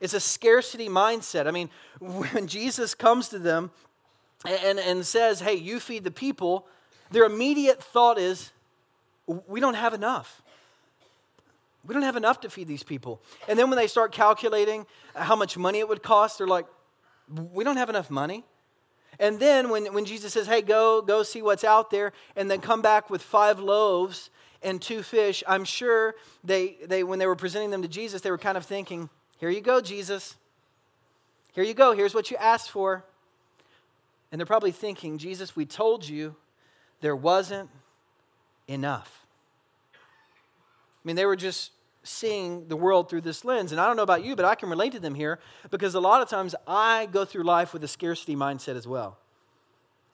It's 0.00 0.14
a 0.14 0.20
scarcity 0.20 0.88
mindset. 0.88 1.46
I 1.46 1.50
mean, 1.50 1.68
when 2.00 2.46
Jesus 2.46 2.94
comes 2.94 3.28
to 3.28 3.38
them 3.38 3.70
and, 4.44 4.78
and 4.78 5.06
says, 5.06 5.40
hey, 5.40 5.54
you 5.54 5.80
feed 5.80 6.04
the 6.04 6.10
people, 6.10 6.66
their 7.10 7.24
immediate 7.24 7.82
thought 7.82 8.18
is, 8.18 8.52
we 9.26 9.60
don't 9.60 9.74
have 9.74 9.94
enough. 9.94 10.42
We 11.86 11.94
don't 11.94 12.02
have 12.02 12.16
enough 12.16 12.40
to 12.40 12.50
feed 12.50 12.68
these 12.68 12.82
people. 12.82 13.20
And 13.48 13.58
then 13.58 13.68
when 13.68 13.76
they 13.76 13.86
start 13.86 14.12
calculating 14.12 14.86
how 15.14 15.36
much 15.36 15.56
money 15.56 15.78
it 15.80 15.88
would 15.88 16.02
cost, 16.02 16.38
they're 16.38 16.46
like, 16.46 16.66
we 17.52 17.64
don't 17.64 17.76
have 17.76 17.88
enough 17.88 18.10
money. 18.10 18.44
And 19.18 19.38
then 19.38 19.68
when, 19.68 19.92
when 19.92 20.04
Jesus 20.04 20.32
says, 20.32 20.46
hey, 20.46 20.62
go, 20.62 21.02
go 21.02 21.22
see 21.22 21.42
what's 21.42 21.64
out 21.64 21.90
there, 21.90 22.12
and 22.36 22.50
then 22.50 22.60
come 22.60 22.82
back 22.82 23.10
with 23.10 23.22
five 23.22 23.58
loaves 23.58 24.30
and 24.62 24.80
two 24.80 25.02
fish, 25.02 25.42
I'm 25.46 25.64
sure 25.64 26.14
they, 26.44 26.76
they 26.86 27.04
when 27.04 27.18
they 27.18 27.26
were 27.26 27.36
presenting 27.36 27.70
them 27.70 27.82
to 27.82 27.88
Jesus, 27.88 28.22
they 28.22 28.30
were 28.30 28.38
kind 28.38 28.56
of 28.56 28.64
thinking, 28.64 29.10
here 29.38 29.50
you 29.50 29.60
go, 29.60 29.80
Jesus. 29.80 30.36
Here 31.52 31.64
you 31.64 31.74
go. 31.74 31.94
Here's 31.94 32.14
what 32.14 32.30
you 32.30 32.36
asked 32.38 32.70
for. 32.70 33.04
And 34.32 34.40
they're 34.40 34.46
probably 34.46 34.72
thinking, 34.72 35.18
Jesus, 35.18 35.54
we 35.54 35.66
told 35.66 36.08
you 36.08 36.34
there 37.02 37.14
wasn't 37.14 37.68
enough. 38.66 39.26
I 39.94 39.98
mean, 41.04 41.16
they 41.16 41.26
were 41.26 41.36
just 41.36 41.72
seeing 42.02 42.66
the 42.68 42.76
world 42.76 43.10
through 43.10 43.20
this 43.20 43.44
lens. 43.44 43.72
And 43.72 43.80
I 43.80 43.86
don't 43.86 43.94
know 43.94 44.02
about 44.02 44.24
you, 44.24 44.34
but 44.34 44.46
I 44.46 44.54
can 44.54 44.70
relate 44.70 44.92
to 44.92 45.00
them 45.00 45.14
here 45.14 45.38
because 45.70 45.94
a 45.94 46.00
lot 46.00 46.22
of 46.22 46.30
times 46.30 46.54
I 46.66 47.06
go 47.12 47.26
through 47.26 47.44
life 47.44 47.74
with 47.74 47.84
a 47.84 47.88
scarcity 47.88 48.34
mindset 48.34 48.74
as 48.74 48.88
well. 48.88 49.18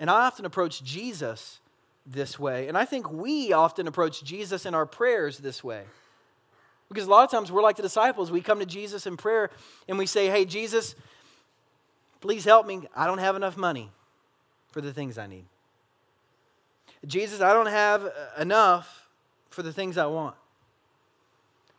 And 0.00 0.10
I 0.10 0.26
often 0.26 0.44
approach 0.44 0.82
Jesus 0.82 1.60
this 2.04 2.38
way. 2.38 2.66
And 2.68 2.76
I 2.76 2.84
think 2.84 3.10
we 3.10 3.52
often 3.52 3.86
approach 3.86 4.24
Jesus 4.24 4.66
in 4.66 4.74
our 4.74 4.86
prayers 4.86 5.38
this 5.38 5.62
way. 5.62 5.84
Because 6.88 7.06
a 7.06 7.10
lot 7.10 7.24
of 7.24 7.30
times 7.30 7.52
we're 7.52 7.62
like 7.62 7.76
the 7.76 7.82
disciples. 7.82 8.30
We 8.30 8.40
come 8.40 8.58
to 8.58 8.66
Jesus 8.66 9.06
in 9.06 9.16
prayer 9.16 9.50
and 9.88 9.96
we 9.96 10.06
say, 10.06 10.28
Hey, 10.28 10.44
Jesus, 10.44 10.94
please 12.20 12.44
help 12.44 12.66
me. 12.66 12.88
I 12.96 13.06
don't 13.06 13.18
have 13.18 13.36
enough 13.36 13.56
money 13.56 13.90
for 14.78 14.82
the 14.82 14.92
things 14.92 15.18
I 15.18 15.26
need. 15.26 15.44
Jesus, 17.04 17.40
I 17.40 17.52
don't 17.52 17.66
have 17.66 18.04
uh, 18.04 18.10
enough 18.40 19.08
for 19.50 19.64
the 19.64 19.72
things 19.72 19.98
I 19.98 20.06
want. 20.06 20.36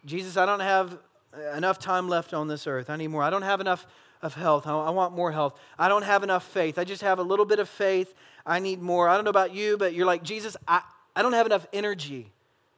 Jesus, 0.04 0.36
I 0.36 0.46
don't 0.46 0.60
have 0.60 0.98
uh, 1.34 1.56
enough 1.56 1.80
time 1.80 2.10
left 2.10 2.34
on 2.34 2.50
this 2.50 2.68
earth. 2.68 2.90
I 2.90 2.98
need 2.98 3.08
more. 3.08 3.24
I 3.24 3.30
don't 3.30 3.44
have 3.44 3.62
enough 3.62 3.88
of 4.22 4.34
health. 4.34 4.68
I 4.68 4.90
want 4.90 5.16
more 5.16 5.32
health. 5.32 5.58
I 5.78 5.88
don't 5.88 6.02
have 6.02 6.24
enough 6.24 6.44
faith. 6.44 6.78
I 6.78 6.84
just 6.84 7.02
have 7.02 7.20
a 7.20 7.24
little 7.24 7.46
bit 7.46 7.60
of 7.60 7.70
faith. 7.70 8.14
I 8.46 8.60
need 8.60 8.82
more. 8.82 9.08
I 9.08 9.16
don't 9.16 9.24
know 9.24 9.30
about 9.30 9.56
you, 9.56 9.78
but 9.78 9.94
you're 9.94 10.06
like, 10.06 10.22
Jesus, 10.22 10.58
I, 10.68 10.82
I 11.16 11.22
don't 11.22 11.32
have 11.32 11.46
enough 11.46 11.68
energy 11.72 12.34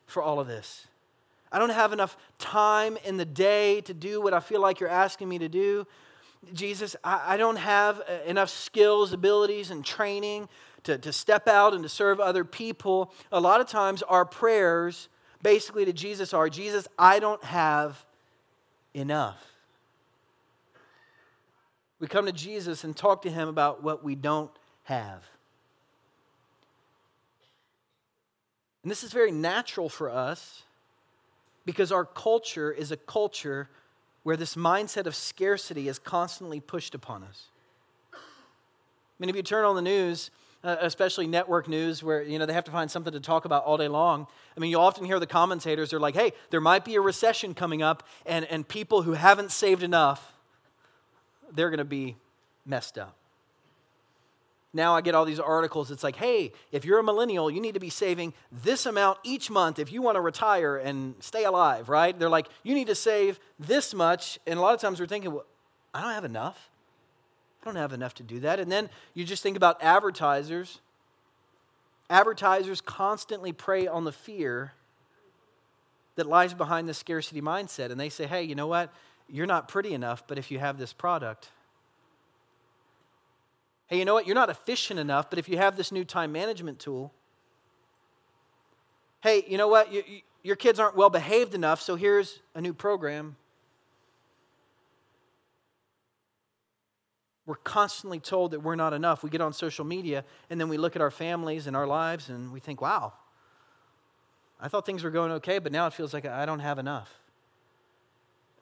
for 0.06 0.22
all 0.22 0.40
of 0.40 0.46
this. 0.46 0.86
I 1.51 1.58
don't 1.58 1.72
have 1.72 1.94
enough 1.94 2.16
time 2.38 2.96
in 3.04 3.18
the 3.18 3.25
day 3.25 3.82
to 3.82 3.94
do 3.96 4.22
what 4.22 4.36
I 4.36 4.40
feel 4.40 4.62
like 4.62 4.80
you're 4.80 4.88
asking 4.88 5.30
me 5.30 5.40
to 5.40 5.50
do. 5.50 5.88
Jesus, 6.54 6.96
I, 7.04 7.34
I 7.34 7.38
don't 7.38 7.58
have 7.58 8.02
uh, 8.02 8.20
enough 8.26 8.50
skills, 8.50 9.14
abilities, 9.14 9.72
and 9.72 9.86
training 9.86 10.50
to, 10.84 10.98
to 10.98 11.14
step 11.14 11.48
out 11.48 11.74
and 11.74 11.84
to 11.84 11.90
serve 11.90 12.20
other 12.20 12.44
people. 12.44 13.14
A 13.32 13.40
lot 13.40 13.62
of 13.62 13.68
times, 13.68 14.02
our 14.04 14.26
prayers 14.26 15.10
basically 15.44 15.86
to 15.86 15.94
Jesus 15.94 16.34
are 16.34 16.50
Jesus, 16.50 16.88
I 16.98 17.20
don't 17.20 17.44
have 17.44 18.06
enough. 18.94 19.44
We 22.00 22.08
come 22.08 22.26
to 22.26 22.32
Jesus 22.32 22.84
and 22.84 22.98
talk 22.98 23.22
to 23.24 23.30
him 23.30 23.48
about 23.48 23.84
what 23.84 24.04
we 24.04 24.16
don't 24.16 24.52
have. 24.84 25.24
And 28.84 28.90
this 28.90 29.04
is 29.04 29.12
very 29.12 29.32
natural 29.32 29.90
for 29.90 30.10
us 30.10 30.64
because 31.66 31.92
our 31.92 32.06
culture 32.06 32.72
is 32.72 32.92
a 32.92 32.98
culture 32.98 33.70
where 34.24 34.38
this 34.38 34.56
mindset 34.56 35.06
of 35.06 35.16
scarcity 35.16 35.88
is 35.88 36.00
constantly 36.00 36.60
pushed 36.60 36.94
upon 36.94 37.24
us. 37.24 37.48
I 38.13 38.18
mean, 39.20 39.30
if 39.30 39.36
you 39.36 39.44
turn 39.44 39.66
on 39.66 39.75
the 39.75 39.82
news, 39.82 40.32
uh, 40.63 40.78
especially 40.80 41.28
network 41.28 41.68
news, 41.68 42.04
where 42.04 42.22
you 42.22 42.38
know 42.38 42.46
they 42.46 42.54
have 42.54 42.63
to 42.66 42.72
find 42.72 42.90
something 42.90 43.13
to 43.13 43.20
talk 43.20 43.46
about 43.46 43.63
all 43.63 43.78
day 43.78 43.88
long. 43.88 44.28
I 44.56 44.60
mean, 44.60 44.70
you 44.70 44.80
often 44.80 45.06
hear 45.06 45.20
the 45.20 45.28
commentators. 45.28 45.90
They're 45.90 46.00
like, 46.00 46.16
"Hey, 46.16 46.34
there 46.50 46.62
might 46.62 46.86
be 46.86 46.96
a 46.96 47.01
recession 47.01 47.54
coming 47.54 47.82
up, 47.82 48.04
and 48.25 48.46
and 48.46 48.68
people 48.68 49.04
who 49.04 49.13
haven't 49.13 49.51
saved 49.51 49.84
enough, 49.84 50.34
they're 51.51 51.70
going 51.70 51.80
to 51.80 51.86
be 51.86 52.16
messed 52.66 52.98
up." 52.98 53.16
Now 54.74 54.96
I 54.96 55.01
get 55.01 55.16
all 55.16 55.25
these 55.25 55.40
articles. 55.40 55.92
It's 55.92 56.04
like, 56.04 56.16
hey, 56.16 56.54
if 56.72 56.86
you're 56.86 57.00
a 57.00 57.04
millennial, 57.04 57.51
you 57.51 57.60
need 57.60 57.74
to 57.74 57.80
be 57.80 57.90
saving 57.90 58.34
this 58.51 58.86
amount 58.86 59.20
each 59.24 59.50
month 59.50 59.80
if 59.80 59.92
you 59.92 60.01
want 60.01 60.16
to 60.16 60.22
retire 60.22 60.78
and 60.78 61.16
stay 61.20 61.44
alive, 61.44 61.90
right? 61.90 62.18
They're 62.18 62.30
like, 62.30 62.48
you 62.63 62.74
need 62.74 62.88
to 62.88 62.96
save 62.96 63.40
this 63.60 63.94
much. 63.94 64.40
And 64.48 64.58
a 64.58 64.62
lot 64.62 64.74
of 64.74 64.80
times 64.80 65.00
we're 65.00 65.08
thinking, 65.08 65.34
well, 65.34 65.46
I 65.94 66.01
don't 66.01 66.13
have 66.13 66.24
enough. 66.24 66.70
I 67.62 67.66
don't 67.66 67.75
have 67.75 67.92
enough 67.92 68.13
to 68.16 68.24
do 68.24 68.40
that. 68.40 68.60
And 68.60 68.72
then 68.72 68.90
you 69.13 69.25
just 69.25 69.44
think 69.44 69.58
about 69.58 69.78
advertisers. 69.84 70.80
Advertisers 72.10 72.80
constantly 72.80 73.51
prey 73.51 73.88
on 73.88 74.06
the 74.06 74.12
fear 74.12 74.72
that 76.16 76.28
lies 76.28 76.54
behind 76.54 76.88
the 76.88 76.94
scarcity 76.94 77.42
mindset. 77.42 77.92
And 77.92 78.00
they 78.00 78.10
say, 78.10 78.25
hey, 78.25 78.44
you 78.44 78.56
know 78.56 78.68
what? 78.68 78.92
You're 79.30 79.48
not 79.48 79.68
pretty 79.68 79.94
enough, 79.94 80.25
but 80.28 80.38
if 80.38 80.50
you 80.50 80.60
have 80.60 80.78
this 80.78 80.94
product, 80.94 81.50
Hey, 83.92 84.00
you 84.00 84.06
know 84.06 84.14
what? 84.14 84.26
You're 84.26 84.36
not 84.36 84.50
efficient 84.50 85.02
enough, 85.02 85.30
but 85.30 85.38
if 85.38 85.50
you 85.50 85.58
have 85.58 85.76
this 85.76 85.92
new 85.92 86.06
time 86.06 86.32
management 86.32 86.80
tool, 86.80 87.12
hey, 89.22 89.44
you 89.46 89.58
know 89.58 89.68
what? 89.68 89.92
You, 89.92 90.02
you, 90.08 90.22
your 90.44 90.56
kids 90.56 90.80
aren't 90.80 90.96
well 90.96 91.10
behaved 91.10 91.54
enough, 91.54 91.82
so 91.82 91.98
here's 91.98 92.40
a 92.56 92.62
new 92.62 92.74
program. 92.74 93.36
We're 97.46 97.56
constantly 97.56 98.22
told 98.22 98.52
that 98.52 98.62
we're 98.62 98.78
not 98.78 98.94
enough. 98.94 99.24
We 99.24 99.30
get 99.30 99.42
on 99.42 99.52
social 99.52 99.84
media 99.84 100.24
and 100.50 100.58
then 100.58 100.70
we 100.70 100.78
look 100.78 100.96
at 100.96 101.02
our 101.02 101.12
families 101.12 101.68
and 101.68 101.76
our 101.76 101.86
lives 101.86 102.30
and 102.30 102.54
we 102.54 102.62
think, 102.62 102.80
wow, 102.80 103.12
I 104.62 104.70
thought 104.70 104.86
things 104.86 105.04
were 105.04 105.12
going 105.12 105.34
okay, 105.34 105.60
but 105.60 105.74
now 105.74 105.86
it 105.88 105.94
feels 105.94 106.14
like 106.14 106.26
I 106.26 106.46
don't 106.46 106.60
have 106.60 106.80
enough. 106.80 107.12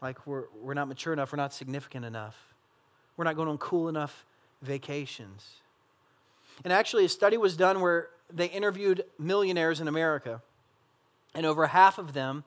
Like 0.01 0.25
we're, 0.25 0.45
we're 0.59 0.73
not 0.73 0.87
mature 0.87 1.13
enough, 1.13 1.31
we're 1.31 1.37
not 1.37 1.53
significant 1.53 2.03
enough, 2.03 2.35
we're 3.15 3.25
not 3.25 3.35
going 3.35 3.49
on 3.49 3.59
cool 3.59 3.89
enough 3.89 4.25
vacations. 4.61 5.55
And 6.63 6.73
actually, 6.73 7.05
a 7.05 7.09
study 7.09 7.37
was 7.37 7.55
done 7.55 7.81
where 7.81 8.09
they 8.31 8.47
interviewed 8.47 9.05
millionaires 9.17 9.79
in 9.79 9.87
America, 9.87 10.41
and 11.33 11.45
over 11.45 11.67
half 11.67 11.97
of 11.97 12.13
them 12.13 12.43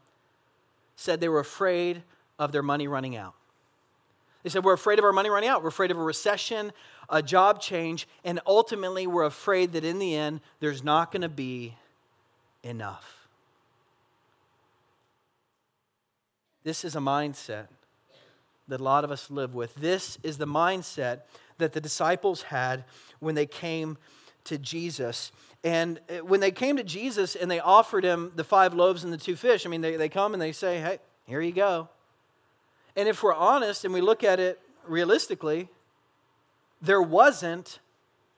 said 0.97 1.21
they 1.21 1.28
were 1.28 1.40
afraid 1.40 2.02
of 2.38 2.52
their 2.52 2.62
money 2.62 2.87
running 2.87 3.16
out. 3.16 3.35
They 4.42 4.50
said, 4.50 4.64
We're 4.64 4.73
afraid 4.73 4.99
of 4.99 5.04
our 5.04 5.12
money 5.12 5.31
running 5.31 5.49
out. 5.49 5.62
We're 5.62 5.69
afraid 5.69 5.90
of 5.90 5.99
a 5.99 6.02
recession, 6.02 6.73
a 7.09 7.23
job 7.23 7.61
change, 7.61 8.09
and 8.25 8.40
ultimately, 8.47 9.07
we're 9.07 9.25
afraid 9.25 9.73
that 9.73 9.85
in 9.85 9.99
the 9.99 10.14
end, 10.14 10.40
there's 10.61 10.83
not 10.83 11.12
going 11.12 11.23
to 11.23 11.28
be 11.28 11.76
enough. 12.62 13.28
This 16.64 16.85
is 16.85 16.95
a 16.95 17.00
mindset 17.00 17.66
that 18.69 18.81
a 18.81 18.85
lot 18.85 19.04
of 19.04 19.11
us 19.11 19.31
live 19.31 19.54
with. 19.54 19.75
This 19.75 20.18
is 20.22 20.38
the 20.38 20.46
mindset 20.46 21.22
that 21.62 21.72
the 21.72 21.81
disciples 21.81 22.42
had 22.42 22.85
when 23.20 23.35
they 23.35 23.46
came 23.46 23.96
to 24.44 24.59
Jesus. 24.59 25.33
And 25.64 26.01
uh, 26.11 26.25
when 26.25 26.40
they 26.40 26.51
came 26.51 26.77
to 26.77 26.85
Jesus 26.85 27.35
and 27.35 27.51
they 27.51 27.61
offered 27.61 28.05
him 28.05 28.33
the 28.35 28.44
five 28.44 28.75
loaves 28.75 29.05
and 29.05 29.12
the 29.12 29.18
two 29.18 29.37
fish, 29.37 29.64
I 29.64 29.68
mean, 29.68 29.81
they, 29.81 29.96
they 29.96 30.09
come 30.09 30.33
and 30.33 30.42
they 30.42 30.53
say, 30.53 30.81
hey, 30.81 30.98
here 31.27 31.40
you 31.40 31.53
go. 31.53 31.88
And 32.96 33.09
if 33.09 33.22
we're 33.22 33.35
honest 33.35 33.85
and 33.85 33.94
we 33.94 34.01
look 34.01 34.22
at 34.25 34.40
it 34.40 34.61
realistically, 34.87 35.68
there 36.81 37.01
wasn't 37.01 37.79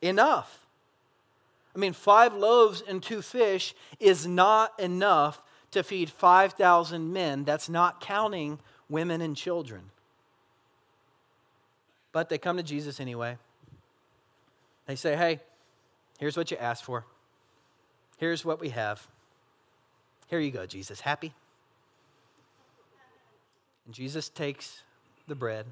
enough. 0.03 0.67
I 1.75 1.79
mean, 1.79 1.93
five 1.93 2.35
loaves 2.35 2.83
and 2.87 3.03
two 3.03 3.23
fish 3.23 3.75
is 3.99 4.27
not 4.27 4.79
enough 4.79 5.43
to 5.73 5.83
feed 5.83 6.11
5,000 6.11 7.13
men. 7.13 7.45
That's 7.45 7.69
not 7.69 8.01
counting 8.01 8.61
women 8.89 9.21
and 9.21 9.37
children. 9.37 9.91
But 12.15 12.29
they 12.29 12.39
come 12.39 12.57
to 12.59 12.63
Jesus 12.63 13.01
anyway. 13.01 13.37
They 14.87 14.95
say, 14.95 15.17
hey, 15.17 15.41
here's 16.21 16.37
what 16.37 16.49
you 16.49 16.57
asked 16.57 16.85
for. 16.85 17.05
Here's 18.19 18.45
what 18.45 18.61
we 18.61 18.69
have. 18.69 19.05
Here 20.29 20.39
you 20.39 20.53
go, 20.53 20.65
Jesus. 20.65 21.01
Happy? 21.01 21.35
And 23.85 23.93
Jesus 23.93 24.29
takes 24.29 24.85
the 25.27 25.35
bread 25.35 25.67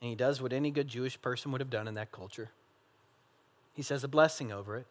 and 0.00 0.10
he 0.10 0.16
does 0.16 0.42
what 0.42 0.52
any 0.52 0.72
good 0.72 0.88
Jewish 0.88 1.20
person 1.22 1.52
would 1.52 1.60
have 1.60 1.70
done 1.70 1.86
in 1.86 1.94
that 1.94 2.10
culture. 2.10 2.50
He 3.74 3.82
says 3.82 4.02
a 4.02 4.08
blessing 4.08 4.50
over 4.50 4.76
it. 4.76 4.86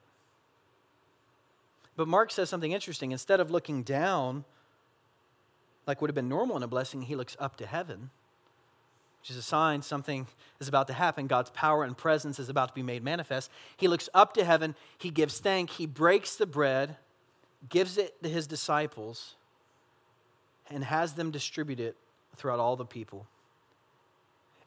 But 1.97 2.07
Mark 2.07 2.31
says 2.31 2.49
something 2.49 2.71
interesting. 2.71 3.11
Instead 3.11 3.41
of 3.41 3.51
looking 3.51 3.83
down, 3.83 4.45
like 5.85 5.99
would 5.99 6.09
have 6.09 6.15
been 6.15 6.29
normal 6.29 6.55
in 6.55 6.63
a 6.63 6.67
blessing, 6.67 7.01
he 7.01 7.17
looks 7.17 7.35
up 7.37 7.57
to 7.57 7.65
heaven 7.65 8.09
which 9.23 9.31
is 9.31 9.37
a 9.37 9.41
sign 9.41 9.81
something 9.81 10.27
is 10.59 10.67
about 10.67 10.87
to 10.87 10.93
happen. 10.93 11.27
God's 11.27 11.49
power 11.51 11.85
and 11.85 11.97
presence 11.97 12.39
is 12.39 12.49
about 12.49 12.67
to 12.67 12.73
be 12.75 12.83
made 12.83 13.05
manifest. 13.05 13.49
He 13.77 13.87
looks 13.87 14.09
up 14.13 14.33
to 14.33 14.43
heaven, 14.43 14.75
he 14.97 15.11
gives 15.11 15.39
thank, 15.39 15.69
he 15.69 15.85
breaks 15.85 16.35
the 16.35 16.45
bread, 16.45 16.97
gives 17.69 17.97
it 17.97 18.21
to 18.21 18.27
his 18.27 18.47
disciples, 18.47 19.35
and 20.69 20.83
has 20.83 21.13
them 21.13 21.31
distribute 21.31 21.79
it 21.79 21.95
throughout 22.35 22.59
all 22.59 22.75
the 22.75 22.83
people. 22.83 23.25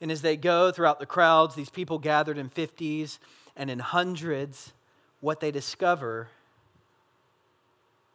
And 0.00 0.10
as 0.10 0.22
they 0.22 0.38
go 0.38 0.72
throughout 0.72 1.00
the 1.00 1.06
crowds, 1.06 1.54
these 1.54 1.68
people 1.68 1.98
gathered 1.98 2.38
in 2.38 2.48
50s 2.48 3.18
and 3.58 3.68
in 3.68 3.80
hundreds, 3.80 4.72
what 5.20 5.40
they 5.40 5.50
discover 5.50 6.28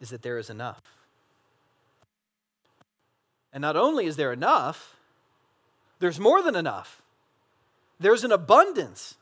is 0.00 0.10
that 0.10 0.22
there 0.22 0.38
is 0.38 0.50
enough. 0.50 0.82
And 3.52 3.62
not 3.62 3.76
only 3.76 4.06
is 4.06 4.16
there 4.16 4.32
enough, 4.32 4.96
there's 6.02 6.18
more 6.18 6.42
than 6.42 6.56
enough, 6.56 7.00
there's 8.00 8.24
an 8.24 8.32
abundance. 8.32 9.14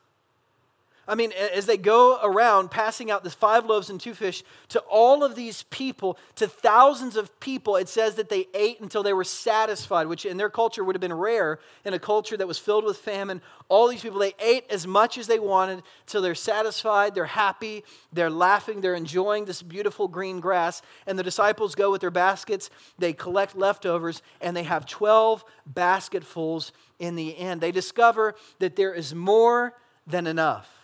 I 1.09 1.15
mean, 1.17 1.33
as 1.33 1.67
they 1.67 1.77
go 1.77 2.21
around 2.23 2.71
passing 2.71 3.11
out 3.11 3.25
this 3.25 3.35
five 3.35 3.65
loaves 3.65 3.91
and 3.91 4.01
two 4.01 4.15
fish 4.15 4.45
to 4.69 4.79
all 4.81 5.25
of 5.25 5.35
these 5.35 5.65
people, 5.65 6.17
to 6.37 6.47
thousands 6.47 7.17
of 7.17 7.41
people, 7.41 7.77
it 7.77 7.89
says 7.89 8.15
that 8.15 8.29
they 8.29 8.47
ate 8.55 8.81
until 8.81 9.03
they 9.03 9.13
were 9.13 9.25
satisfied, 9.25 10.07
which 10.07 10.25
in 10.25 10.37
their 10.37 10.51
culture 10.51 10.85
would 10.85 10.95
have 10.95 11.01
been 11.01 11.13
rare 11.13 11.59
in 11.85 11.95
a 11.95 11.99
culture 11.99 12.37
that 12.37 12.47
was 12.47 12.59
filled 12.59 12.85
with 12.85 12.97
famine. 12.97 13.43
All 13.69 13.89
these 13.89 14.03
people, 14.03 14.21
they 14.21 14.35
ate 14.39 14.65
as 14.71 14.87
much 14.87 15.19
as 15.19 15.27
they 15.27 15.41
wanted 15.41 15.83
till 16.07 16.23
they're 16.23 16.35
satisfied, 16.35 17.15
they're 17.15 17.25
happy, 17.25 17.83
they're 18.13 18.31
laughing, 18.31 18.81
they're 18.81 18.95
enjoying 18.95 19.47
this 19.47 19.63
beautiful 19.63 20.07
green 20.07 20.39
grass. 20.39 20.81
And 21.07 21.19
the 21.19 21.25
disciples 21.25 21.75
go 21.75 21.91
with 21.91 22.03
their 22.03 22.13
baskets, 22.13 22.71
they 22.99 23.15
collect 23.15 23.57
leftovers, 23.57 24.23
and 24.41 24.57
they 24.57 24.65
have 24.65 24.87
12 24.87 25.45
basketfuls 25.67 26.73
in 27.01 27.17
the 27.17 27.37
end. 27.37 27.61
They 27.61 27.73
discover 27.73 28.37
that 28.61 28.77
there 28.77 28.95
is 28.95 29.13
more 29.13 29.75
than 30.07 30.29
enough. 30.29 30.80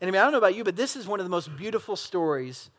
And 0.00 0.08
I 0.08 0.10
mean, 0.10 0.20
I 0.20 0.24
don't 0.24 0.32
know 0.32 0.38
about 0.38 0.54
you, 0.54 0.64
but 0.64 0.76
this 0.76 0.96
is 0.96 1.06
one 1.06 1.20
of 1.20 1.26
the 1.26 1.30
most 1.30 1.56
beautiful 1.56 1.96
stories 1.96 2.70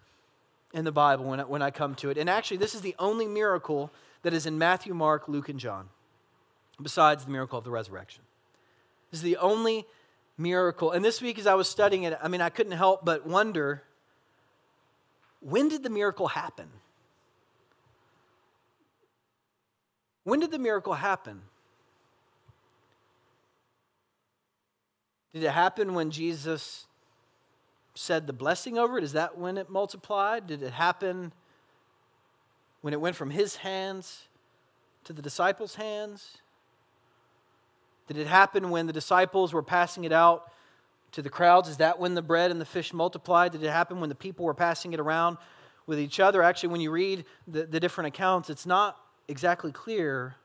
in 0.73 0.86
the 0.86 0.91
Bible 0.91 1.25
when 1.25 1.39
I, 1.39 1.43
when 1.43 1.62
I 1.62 1.71
come 1.71 1.95
to 1.95 2.10
it. 2.10 2.17
And 2.17 2.30
actually, 2.30 2.58
this 2.58 2.75
is 2.75 2.82
the 2.82 2.95
only 2.99 3.25
miracle 3.25 3.91
that 4.21 4.34
is 4.34 4.45
in 4.45 4.58
Matthew, 4.58 4.93
Mark, 4.93 5.27
Luke, 5.27 5.49
and 5.49 5.60
John, 5.60 5.89
besides 6.82 7.25
the 7.25 7.32
miracle 7.32 7.58
of 7.58 7.63
the 7.63 7.71
resurrection. 7.71 8.23
This 9.12 9.19
is 9.19 9.23
the 9.23 9.38
only 9.38 9.86
miracle. 10.38 10.91
And 10.91 11.03
this 11.03 11.21
week, 11.21 11.39
as 11.39 11.47
I 11.47 11.56
was 11.56 11.69
studying 11.69 12.03
it, 12.03 12.17
I 12.21 12.27
mean, 12.27 12.41
I 12.41 12.49
couldn't 12.49 12.73
help 12.73 13.03
but 13.03 13.25
wonder 13.25 13.84
when 15.39 15.69
did 15.69 15.84
the 15.84 15.89
miracle 15.89 16.27
happen? 16.27 16.67
When 20.23 20.39
did 20.39 20.51
the 20.51 20.60
miracle 20.60 20.93
happen? 20.93 21.41
Did 25.34 25.43
it 25.43 25.51
happen 25.51 25.93
when 25.93 26.12
Jesus 26.12 26.87
said 27.97 28.27
the 28.27 28.33
blessing 28.33 28.77
over 28.77 28.97
it? 28.97 29.03
Is 29.03 29.13
that 29.13 29.38
when 29.38 29.57
it 29.57 29.69
multiplied? 29.69 30.47
Did 30.47 30.62
it 30.62 30.73
happen 30.73 31.33
when 32.81 32.93
it 32.93 33.01
went 33.01 33.15
from 33.15 33.31
his 33.31 33.57
hands 33.57 34.27
to 35.03 35.13
the 35.13 35.21
disciples' 35.21 35.75
hands? 35.75 36.38
Did 38.07 38.17
it 38.17 38.27
happen 38.27 38.69
when 38.69 38.88
the 38.88 38.93
disciples 38.93 39.53
were 39.53 39.63
passing 39.63 40.03
it 40.03 40.12
out 40.12 40.51
to 41.12 41.21
the 41.21 41.29
crowds? 41.29 41.67
Is 41.67 41.77
that 41.77 41.99
when 41.99 42.13
the 42.13 42.21
bread 42.21 42.51
and 42.51 42.62
the 42.62 42.65
fish 42.65 42.93
multiplied? 42.93 43.51
Did 43.51 43.63
it 43.63 43.69
happen 43.69 43.99
when 43.99 44.10
the 44.10 44.15
people 44.15 44.45
were 44.45 44.53
passing 44.53 44.93
it 44.93 44.99
around 44.99 45.38
with 45.86 45.99
each 45.99 46.19
other? 46.19 46.43
Actually, 46.43 46.69
when 46.69 46.81
you 46.81 46.91
read 46.91 47.25
the, 47.47 47.65
the 47.65 47.79
different 47.79 48.10
accounts, 48.10 48.49
it's 48.49 48.65
not 48.65 48.97
exactly 49.27 49.71
clear 49.71 50.36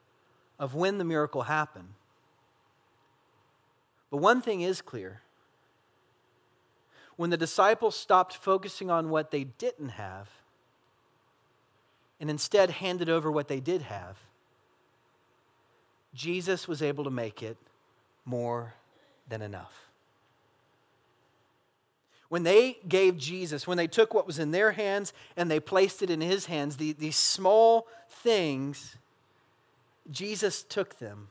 of 0.59 0.75
when 0.75 0.99
the 0.99 1.05
miracle 1.05 1.43
happened. 1.43 1.89
But 4.11 4.19
one 4.19 4.43
thing 4.43 4.61
is 4.61 4.81
clear 4.81 5.23
when 7.23 7.31
the 7.31 7.37
disciples 7.37 7.95
stopped 7.95 8.35
focusing 8.35 8.91
on 8.91 9.09
what 9.09 9.31
they 9.31 9.45
didn't 9.45 9.91
have 9.91 10.29
and 12.19 12.29
instead 12.29 12.69
handed 12.69 13.09
over 13.09 13.31
what 13.31 13.47
they 13.47 13.61
did 13.61 13.81
have, 13.83 14.19
Jesus 16.15 16.67
was 16.67 16.83
able 16.83 17.05
to 17.05 17.11
make 17.11 17.41
it 17.41 17.57
more 18.25 18.75
than 19.29 19.41
enough. 19.41 19.87
When 22.29 22.43
they 22.43 22.79
gave 22.89 23.19
Jesus, 23.19 23.69
when 23.69 23.79
they 23.79 23.87
took 23.87 24.13
what 24.13 24.27
was 24.27 24.41
in 24.41 24.51
their 24.51 24.73
hands 24.73 25.13
and 25.37 25.49
they 25.49 25.61
placed 25.61 26.03
it 26.03 26.11
in 26.11 26.21
his 26.21 26.47
hands, 26.47 26.77
the, 26.77 26.91
these 26.93 27.15
small 27.15 27.87
things, 28.11 28.97
Jesus 30.11 30.65
took 30.65 30.99
them 30.99 31.29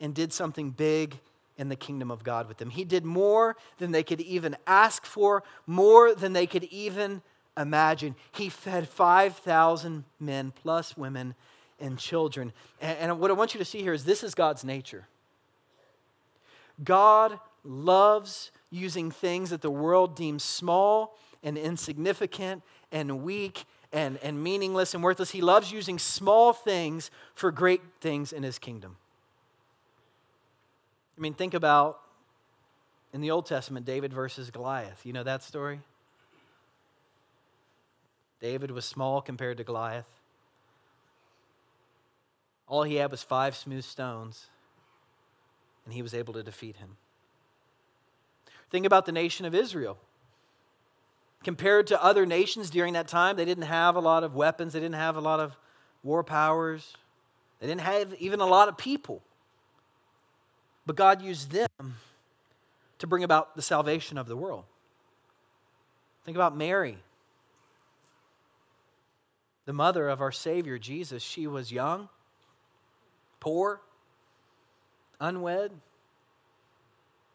and 0.00 0.14
did 0.14 0.32
something 0.32 0.70
big 0.70 1.18
in 1.58 1.68
the 1.68 1.76
kingdom 1.76 2.10
of 2.10 2.22
God 2.22 2.48
with 2.48 2.56
them. 2.56 2.70
He 2.70 2.84
did 2.84 3.04
more 3.04 3.56
than 3.78 3.90
they 3.90 4.04
could 4.04 4.20
even 4.20 4.56
ask 4.66 5.04
for, 5.04 5.42
more 5.66 6.14
than 6.14 6.32
they 6.32 6.46
could 6.46 6.64
even 6.64 7.20
imagine. 7.56 8.14
He 8.32 8.48
fed 8.48 8.88
5,000 8.88 10.04
men 10.20 10.52
plus 10.62 10.96
women 10.96 11.34
and 11.80 11.98
children. 11.98 12.52
And, 12.80 13.18
what 13.20 13.30
I 13.30 13.34
want 13.34 13.54
you 13.54 13.58
to 13.58 13.64
see 13.64 13.82
here 13.82 13.92
is 13.92 14.04
this 14.04 14.22
is 14.22 14.34
God's 14.34 14.64
nature. 14.64 15.06
God 16.82 17.38
loves 17.64 18.52
using 18.70 19.10
things 19.10 19.50
that 19.50 19.60
the 19.60 19.70
world 19.70 20.14
deems 20.14 20.44
small 20.44 21.18
and 21.42 21.58
insignificant 21.58 22.62
and 22.92 23.22
weak 23.22 23.64
and, 23.92 24.18
and 24.22 24.42
meaningless 24.42 24.94
and 24.94 25.02
worthless. 25.02 25.30
He 25.30 25.40
loves 25.40 25.72
using 25.72 25.98
small 25.98 26.52
things 26.52 27.10
for 27.34 27.50
great 27.50 27.80
things 28.00 28.32
in 28.32 28.42
his 28.42 28.58
kingdom. 28.58 28.96
I 31.18 31.20
mean, 31.20 31.34
think 31.34 31.54
about 31.54 31.98
in 33.12 33.20
the 33.20 33.32
Old 33.32 33.46
Testament, 33.46 33.84
David 33.84 34.12
versus 34.12 34.50
Goliath. 34.50 35.04
You 35.04 35.12
know 35.12 35.24
that 35.24 35.42
story? 35.42 35.80
David 38.40 38.70
was 38.70 38.84
small 38.84 39.20
compared 39.20 39.56
to 39.56 39.64
Goliath. 39.64 40.06
All 42.68 42.84
he 42.84 42.96
had 42.96 43.10
was 43.10 43.22
five 43.22 43.56
smooth 43.56 43.82
stones, 43.82 44.46
and 45.84 45.92
he 45.92 46.02
was 46.02 46.14
able 46.14 46.34
to 46.34 46.42
defeat 46.42 46.76
him. 46.76 46.98
Think 48.70 48.86
about 48.86 49.06
the 49.06 49.12
nation 49.12 49.44
of 49.44 49.54
Israel. 49.54 49.96
Compared 51.42 51.86
to 51.88 52.04
other 52.04 52.26
nations 52.26 52.70
during 52.70 52.92
that 52.92 53.08
time, 53.08 53.36
they 53.36 53.44
didn't 53.44 53.64
have 53.64 53.96
a 53.96 54.00
lot 54.00 54.22
of 54.22 54.36
weapons, 54.36 54.74
they 54.74 54.80
didn't 54.80 54.96
have 54.96 55.16
a 55.16 55.20
lot 55.20 55.40
of 55.40 55.56
war 56.04 56.22
powers, 56.22 56.94
they 57.58 57.66
didn't 57.66 57.80
have 57.80 58.14
even 58.14 58.40
a 58.40 58.46
lot 58.46 58.68
of 58.68 58.76
people. 58.76 59.22
But 60.88 60.96
God 60.96 61.20
used 61.20 61.50
them 61.50 61.96
to 62.98 63.06
bring 63.06 63.22
about 63.22 63.54
the 63.54 63.60
salvation 63.60 64.16
of 64.16 64.26
the 64.26 64.38
world. 64.38 64.64
Think 66.24 66.34
about 66.34 66.56
Mary, 66.56 66.96
the 69.66 69.74
mother 69.74 70.08
of 70.08 70.22
our 70.22 70.32
Savior 70.32 70.78
Jesus. 70.78 71.22
She 71.22 71.46
was 71.46 71.70
young, 71.70 72.08
poor, 73.38 73.82
unwed. 75.20 75.72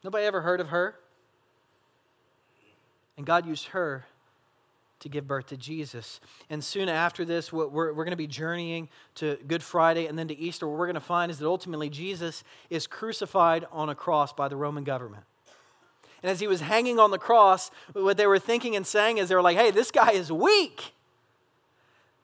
Nobody 0.04 0.26
ever 0.26 0.42
heard 0.42 0.60
of 0.60 0.70
her. 0.70 0.96
And 3.18 3.26
God 3.28 3.46
used 3.46 3.68
her 3.68 4.08
to 5.04 5.10
give 5.10 5.28
birth 5.28 5.48
to 5.48 5.58
Jesus. 5.58 6.20
And 6.50 6.64
soon 6.64 6.90
after 6.90 7.24
this, 7.24 7.54
we're, 7.54 7.68
we're 7.68 7.94
going 7.94 8.12
to 8.12 8.16
be 8.18 8.28
journeying 8.28 8.90
to 9.16 9.38
Good 9.48 9.62
Friday 9.64 10.08
and 10.08 10.18
then 10.18 10.28
to 10.30 10.38
Easter. 10.38 10.68
What 10.68 10.78
we're 10.78 10.88
going 10.88 10.96
to 10.96 11.00
find 11.00 11.32
is 11.32 11.38
that 11.40 11.48
ultimately 11.48 11.90
Jesus 11.90 12.44
is 12.70 12.88
crucified 12.88 13.66
on 13.72 13.90
a 13.90 13.96
cross 13.96 14.34
by 14.34 14.48
the 14.48 14.56
Roman 14.56 14.84
government. 14.84 15.24
And 16.24 16.32
as 16.32 16.40
he 16.40 16.48
was 16.48 16.62
hanging 16.62 17.00
on 17.00 17.12
the 17.12 17.18
cross, 17.18 17.70
what 17.92 18.18
they 18.18 18.26
were 18.26 18.40
thinking 18.40 18.76
and 18.76 18.88
saying 18.88 19.18
is 19.18 19.30
they 19.30 19.36
were 19.36 19.42
like, 19.42 19.58
hey, 19.58 19.72
this 19.72 19.92
guy 19.92 20.12
is 20.12 20.32
weak. 20.32 20.94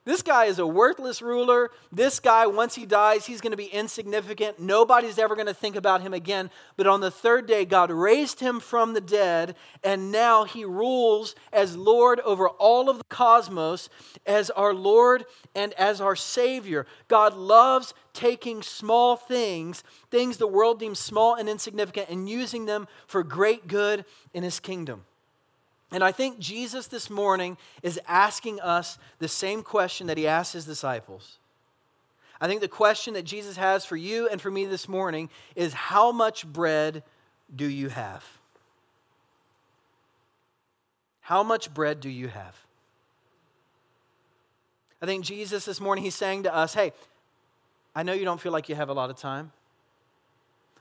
This 0.10 0.24
guy 0.24 0.46
is 0.46 0.58
a 0.58 0.66
worthless 0.66 1.22
ruler. 1.22 1.70
This 1.92 2.20
guy, 2.20 2.48
once 2.48 2.74
he 2.74 2.88
dies, 2.88 3.28
he's 3.28 3.42
going 3.42 3.52
to 3.52 3.58
be 3.58 3.68
insignificant. 3.68 4.60
Nobody's 4.60 5.20
ever 5.20 5.36
going 5.36 5.46
to 5.46 5.54
think 5.54 5.76
about 5.76 6.02
him 6.02 6.16
again. 6.16 6.50
But 6.78 6.88
on 6.88 7.00
the 7.00 7.12
third 7.12 7.46
day, 7.46 7.64
God 7.64 7.92
raised 7.92 8.40
him 8.40 8.60
from 8.60 8.94
the 8.94 9.02
dead, 9.02 9.56
and 9.84 10.12
now 10.12 10.46
he 10.46 10.66
rules 10.66 11.36
as 11.54 11.78
Lord 11.78 12.22
over 12.22 12.50
all 12.50 12.90
of 12.90 12.98
the 12.98 13.04
cosmos, 13.04 13.88
as 14.26 14.50
our 14.50 14.74
Lord 14.74 15.26
and 15.54 15.74
as 15.74 16.02
our 16.02 16.16
Savior. 16.16 16.88
God 17.08 17.36
loves 17.36 17.94
taking 18.12 18.64
small 18.64 19.16
things, 19.16 19.84
things 20.10 20.38
the 20.38 20.48
world 20.48 20.80
deems 20.80 20.98
small 20.98 21.36
and 21.36 21.48
insignificant, 21.48 22.10
and 22.10 22.28
using 22.28 22.66
them 22.66 22.88
for 23.06 23.22
great 23.22 23.68
good 23.68 24.06
in 24.34 24.42
his 24.42 24.60
kingdom. 24.60 25.06
And 25.92 26.04
I 26.04 26.12
think 26.12 26.40
Jesus 26.40 26.88
this 26.88 27.10
morning 27.10 27.58
is 27.82 28.00
asking 28.08 28.62
us 28.62 28.98
the 29.18 29.28
same 29.28 29.64
question 29.64 30.08
that 30.08 30.18
he 30.18 30.28
asked 30.28 30.54
his 30.54 30.66
disciples. 30.66 31.40
I 32.40 32.48
think 32.48 32.62
the 32.62 32.68
question 32.68 33.16
that 33.16 33.24
Jesus 33.24 33.58
has 33.58 33.86
for 33.86 33.98
you 33.98 34.30
and 34.30 34.40
for 34.40 34.52
me 34.52 34.66
this 34.66 34.88
morning 34.88 35.30
is 35.56 35.74
how 35.74 36.12
much 36.12 36.46
bread 36.46 37.04
do 37.54 37.68
you 37.68 37.90
have? 37.90 38.24
How 41.22 41.44
much 41.44 41.74
bread 41.74 42.00
do 42.00 42.10
you 42.10 42.28
have? 42.28 42.56
I 45.02 45.06
think 45.06 45.26
Jesus 45.26 45.66
this 45.66 45.82
morning, 45.82 46.04
he's 46.04 46.16
saying 46.16 46.44
to 46.44 46.54
us, 46.56 46.74
hey, 46.74 46.94
I 47.96 48.04
know 48.04 48.14
you 48.14 48.26
don't 48.26 48.40
feel 48.40 48.52
like 48.52 48.70
you 48.70 48.76
have 48.76 48.90
a 48.90 48.94
lot 48.94 49.10
of 49.10 49.18
time. 49.18 49.52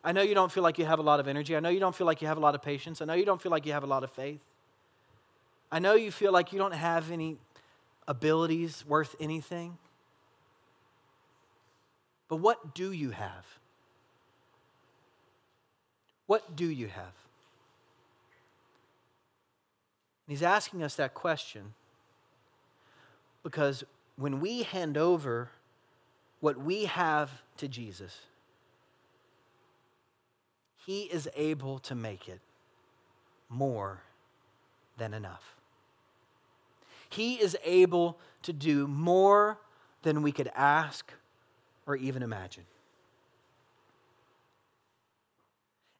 I 0.04 0.12
know 0.12 0.22
you 0.22 0.34
don't 0.34 0.52
feel 0.52 0.62
like 0.62 0.78
you 0.78 0.84
have 0.84 0.98
a 0.98 1.02
lot 1.02 1.18
of 1.18 1.28
energy. 1.28 1.56
I 1.56 1.60
know 1.60 1.68
you 1.70 1.80
don't 1.80 1.94
feel 1.94 2.06
like 2.06 2.22
you 2.22 2.28
have 2.28 2.36
a 2.36 2.40
lot 2.40 2.54
of 2.54 2.62
patience. 2.62 3.00
I 3.00 3.04
know 3.04 3.14
you 3.14 3.24
don't 3.24 3.40
feel 3.40 3.50
like 3.50 3.66
you 3.66 3.72
have 3.72 3.84
a 3.84 3.86
lot 3.86 4.04
of 4.04 4.10
faith. 4.10 4.44
I 5.70 5.78
know 5.78 5.94
you 5.94 6.10
feel 6.10 6.32
like 6.32 6.52
you 6.52 6.58
don't 6.58 6.74
have 6.74 7.10
any 7.10 7.38
abilities 8.06 8.84
worth 8.86 9.14
anything. 9.20 9.76
But 12.28 12.36
what 12.36 12.74
do 12.74 12.92
you 12.92 13.10
have? 13.10 13.46
What 16.26 16.56
do 16.56 16.66
you 16.66 16.88
have? 16.88 17.14
And 20.26 20.36
he's 20.36 20.42
asking 20.42 20.82
us 20.82 20.94
that 20.96 21.14
question 21.14 21.74
because 23.42 23.84
when 24.16 24.40
we 24.40 24.62
hand 24.62 24.98
over 24.98 25.50
what 26.40 26.58
we 26.58 26.84
have 26.84 27.30
to 27.56 27.68
Jesus, 27.68 28.20
he 30.84 31.02
is 31.02 31.28
able 31.34 31.78
to 31.80 31.94
make 31.94 32.28
it 32.28 32.40
more 33.48 34.02
than 34.98 35.14
enough. 35.14 35.57
He 37.08 37.34
is 37.34 37.56
able 37.64 38.18
to 38.42 38.52
do 38.52 38.86
more 38.86 39.58
than 40.02 40.22
we 40.22 40.32
could 40.32 40.50
ask 40.54 41.12
or 41.86 41.96
even 41.96 42.22
imagine. 42.22 42.64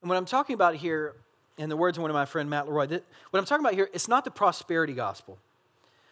And 0.02 0.08
what 0.08 0.16
I'm 0.16 0.26
talking 0.26 0.54
about 0.54 0.76
here, 0.76 1.14
in 1.56 1.68
the 1.68 1.76
words 1.76 1.98
of 1.98 2.02
one 2.02 2.10
of 2.10 2.14
my 2.14 2.24
friend 2.24 2.48
Matt 2.48 2.66
Leroy, 2.66 2.86
that, 2.86 3.04
what 3.30 3.38
I'm 3.38 3.46
talking 3.46 3.64
about 3.64 3.74
here, 3.74 3.88
it's 3.92 4.06
not 4.06 4.24
the 4.24 4.30
prosperity 4.30 4.92
gospel. 4.92 5.38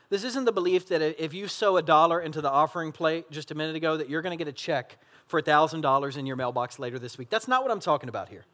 This 0.09 0.25
isn't 0.25 0.45
the 0.45 0.53
belief 0.53 0.89
that 0.89 1.03
if 1.23 1.35
you 1.35 1.49
sow 1.49 1.77
a 1.77 1.83
dollar 1.83 2.21
into 2.21 2.41
the 2.41 2.51
offering 2.51 2.93
plate 2.93 3.31
just 3.31 3.51
a 3.51 3.55
minute 3.55 3.77
ago, 3.77 3.97
that 3.97 4.09
you're 4.09 4.23
going 4.23 4.37
to 4.37 4.43
get 4.43 4.49
a 4.49 4.53
check 4.53 4.99
for 5.27 5.43
$1,000 5.43 6.17
in 6.17 6.27
your 6.27 6.37
mailbox 6.37 6.79
later 6.79 6.99
this 6.99 7.19
week. 7.19 7.29
That's 7.29 7.49
not 7.49 7.63
what 7.63 7.71
I'm 7.71 7.81
talking 7.81 8.09
about 8.09 8.29
here. 8.29 8.45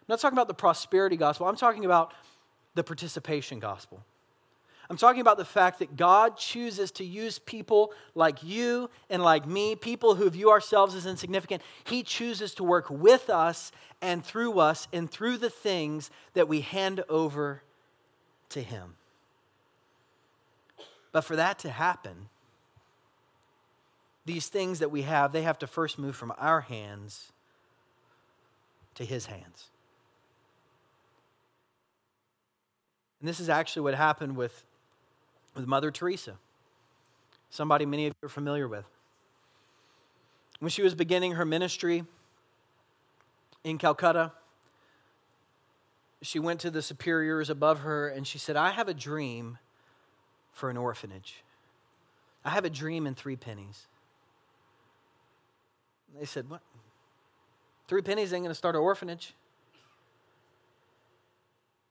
I'm 0.00 0.12
not 0.12 0.20
talking 0.20 0.36
about 0.36 0.48
the 0.48 0.54
prosperity 0.54 1.16
gospel. 1.16 1.46
I'm 1.48 1.56
talking 1.56 1.84
about 1.84 2.14
the 2.74 2.84
participation 2.84 3.58
gospel. 3.58 4.04
I'm 4.88 4.96
talking 4.96 5.20
about 5.20 5.36
the 5.36 5.44
fact 5.44 5.80
that 5.80 5.96
God 5.96 6.36
chooses 6.36 6.92
to 6.92 7.04
use 7.04 7.38
people 7.40 7.92
like 8.14 8.44
you 8.44 8.88
and 9.10 9.22
like 9.22 9.46
me, 9.46 9.74
people 9.74 10.14
who 10.14 10.30
view 10.30 10.50
ourselves 10.50 10.94
as 10.94 11.06
insignificant. 11.06 11.62
He 11.84 12.02
chooses 12.04 12.54
to 12.54 12.64
work 12.64 12.88
with 12.88 13.28
us 13.28 13.72
and 14.00 14.24
through 14.24 14.60
us 14.60 14.86
and 14.92 15.10
through 15.10 15.38
the 15.38 15.50
things 15.50 16.10
that 16.34 16.46
we 16.46 16.60
hand 16.60 17.02
over 17.08 17.62
to 18.50 18.62
Him. 18.62 18.94
But 21.10 21.22
for 21.22 21.34
that 21.34 21.58
to 21.60 21.70
happen, 21.70 22.28
these 24.24 24.48
things 24.48 24.78
that 24.78 24.90
we 24.90 25.02
have, 25.02 25.32
they 25.32 25.42
have 25.42 25.58
to 25.60 25.66
first 25.66 25.98
move 25.98 26.14
from 26.14 26.32
our 26.38 26.60
hands 26.60 27.32
to 28.94 29.04
His 29.04 29.26
hands. 29.26 29.70
And 33.20 33.28
this 33.28 33.40
is 33.40 33.48
actually 33.48 33.82
what 33.82 33.94
happened 33.94 34.36
with 34.36 34.62
with 35.56 35.66
Mother 35.66 35.90
Teresa, 35.90 36.34
somebody 37.50 37.86
many 37.86 38.06
of 38.06 38.14
you 38.20 38.26
are 38.26 38.28
familiar 38.28 38.68
with. 38.68 38.84
When 40.60 40.70
she 40.70 40.82
was 40.82 40.94
beginning 40.94 41.32
her 41.32 41.44
ministry 41.44 42.04
in 43.64 43.78
Calcutta, 43.78 44.32
she 46.22 46.38
went 46.38 46.60
to 46.60 46.70
the 46.70 46.82
superiors 46.82 47.50
above 47.50 47.80
her 47.80 48.08
and 48.08 48.26
she 48.26 48.38
said, 48.38 48.56
I 48.56 48.70
have 48.70 48.88
a 48.88 48.94
dream 48.94 49.58
for 50.52 50.70
an 50.70 50.76
orphanage. 50.76 51.42
I 52.44 52.50
have 52.50 52.64
a 52.64 52.70
dream 52.70 53.06
in 53.06 53.14
three 53.14 53.36
pennies. 53.36 53.86
They 56.18 56.26
said, 56.26 56.48
What? 56.48 56.60
Three 57.88 58.02
pennies 58.02 58.32
ain't 58.32 58.42
going 58.42 58.50
to 58.50 58.54
start 58.54 58.74
an 58.74 58.80
orphanage. 58.80 59.34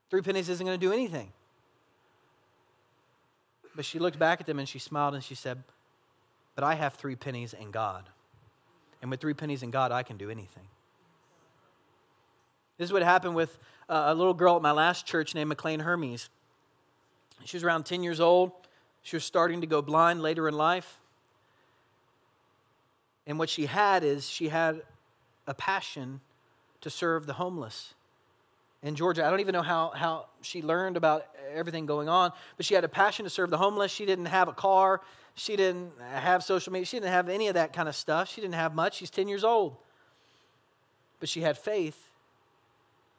Three 0.09 0.21
pennies 0.21 0.49
isn't 0.49 0.65
going 0.65 0.79
to 0.79 0.85
do 0.85 0.91
anything. 0.91 1.31
But 3.75 3.85
she 3.85 3.99
looked 3.99 4.17
back 4.17 4.39
at 4.39 4.47
them 4.47 4.59
and 4.59 4.67
she 4.67 4.79
smiled 4.79 5.15
and 5.15 5.23
she 5.23 5.35
said, 5.35 5.63
But 6.55 6.63
I 6.63 6.75
have 6.75 6.93
three 6.93 7.15
pennies 7.15 7.53
in 7.53 7.71
God. 7.71 8.09
And 9.01 9.11
with 9.11 9.19
three 9.19 9.33
pennies 9.33 9.63
in 9.63 9.71
God, 9.71 9.91
I 9.91 10.03
can 10.03 10.17
do 10.17 10.29
anything. 10.29 10.67
This 12.77 12.89
is 12.89 12.93
what 12.93 13.03
happened 13.03 13.35
with 13.35 13.57
uh, 13.87 14.05
a 14.07 14.15
little 14.15 14.33
girl 14.33 14.55
at 14.55 14.61
my 14.61 14.71
last 14.71 15.05
church 15.05 15.35
named 15.35 15.49
McLean 15.49 15.81
Hermes. 15.81 16.29
She 17.43 17.57
was 17.57 17.63
around 17.63 17.85
10 17.85 18.03
years 18.03 18.19
old. 18.19 18.51
She 19.03 19.15
was 19.15 19.23
starting 19.23 19.61
to 19.61 19.67
go 19.67 19.81
blind 19.81 20.21
later 20.21 20.47
in 20.47 20.55
life. 20.55 20.97
And 23.27 23.37
what 23.37 23.49
she 23.49 23.65
had 23.65 24.03
is 24.03 24.27
she 24.29 24.49
had 24.49 24.81
a 25.47 25.53
passion 25.53 26.21
to 26.81 26.89
serve 26.89 27.25
the 27.25 27.33
homeless 27.33 27.93
in 28.85 28.95
Georgia. 28.95 29.25
I 29.25 29.31
don't 29.31 29.39
even 29.39 29.53
know 29.53 29.63
how, 29.63 29.89
how 29.95 30.27
she 30.41 30.61
learned 30.61 30.95
about 30.95 31.25
everything 31.51 31.87
going 31.87 32.07
on, 32.07 32.31
but 32.55 32.67
she 32.67 32.75
had 32.75 32.83
a 32.83 32.87
passion 32.87 33.25
to 33.25 33.31
serve 33.31 33.49
the 33.49 33.57
homeless. 33.57 33.91
She 33.91 34.05
didn't 34.05 34.27
have 34.27 34.47
a 34.47 34.53
car, 34.53 35.01
she 35.33 35.55
didn't 35.55 35.91
have 35.99 36.43
social 36.43 36.71
media, 36.71 36.85
she 36.85 36.97
didn't 36.97 37.11
have 37.11 37.27
any 37.27 37.47
of 37.47 37.55
that 37.55 37.73
kind 37.73 37.89
of 37.89 37.95
stuff. 37.95 38.29
She 38.29 38.41
didn't 38.41 38.53
have 38.53 38.75
much. 38.75 38.95
She's 38.95 39.09
10 39.09 39.27
years 39.27 39.43
old. 39.43 39.75
But 41.19 41.27
she 41.27 41.41
had 41.41 41.57
faith, 41.57 42.09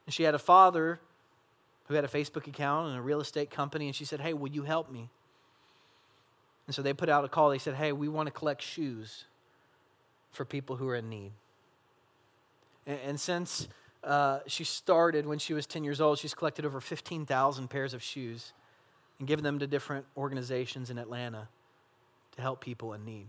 and 0.06 0.14
she 0.14 0.22
had 0.22 0.36
a 0.36 0.38
father 0.38 1.00
who 1.88 1.94
had 1.94 2.04
a 2.04 2.08
Facebook 2.08 2.46
account 2.46 2.88
and 2.88 2.96
a 2.96 3.02
real 3.02 3.20
estate 3.20 3.50
company, 3.50 3.86
and 3.86 3.94
she 3.94 4.04
said, 4.04 4.20
Hey, 4.20 4.34
will 4.34 4.50
you 4.50 4.62
help 4.62 4.90
me? 4.90 5.10
And 6.66 6.74
so 6.74 6.80
they 6.80 6.92
put 6.92 7.08
out 7.08 7.24
a 7.24 7.28
call. 7.28 7.50
They 7.50 7.58
said, 7.58 7.74
Hey, 7.74 7.90
we 7.90 8.06
want 8.06 8.28
to 8.28 8.32
collect 8.32 8.62
shoes 8.62 9.24
for 10.30 10.44
people 10.44 10.76
who 10.76 10.88
are 10.88 10.96
in 10.96 11.10
need. 11.10 11.32
And, 12.86 13.00
and 13.04 13.20
since 13.20 13.66
uh, 14.06 14.38
she 14.46 14.62
started 14.62 15.26
when 15.26 15.38
she 15.38 15.52
was 15.52 15.66
10 15.66 15.82
years 15.82 16.00
old. 16.00 16.18
She's 16.18 16.34
collected 16.34 16.64
over 16.64 16.80
15,000 16.80 17.68
pairs 17.68 17.92
of 17.92 18.02
shoes 18.02 18.52
and 19.18 19.26
given 19.26 19.42
them 19.42 19.58
to 19.58 19.66
different 19.66 20.06
organizations 20.16 20.90
in 20.90 20.98
Atlanta 20.98 21.48
to 22.36 22.42
help 22.42 22.60
people 22.60 22.92
in 22.92 23.04
need. 23.04 23.26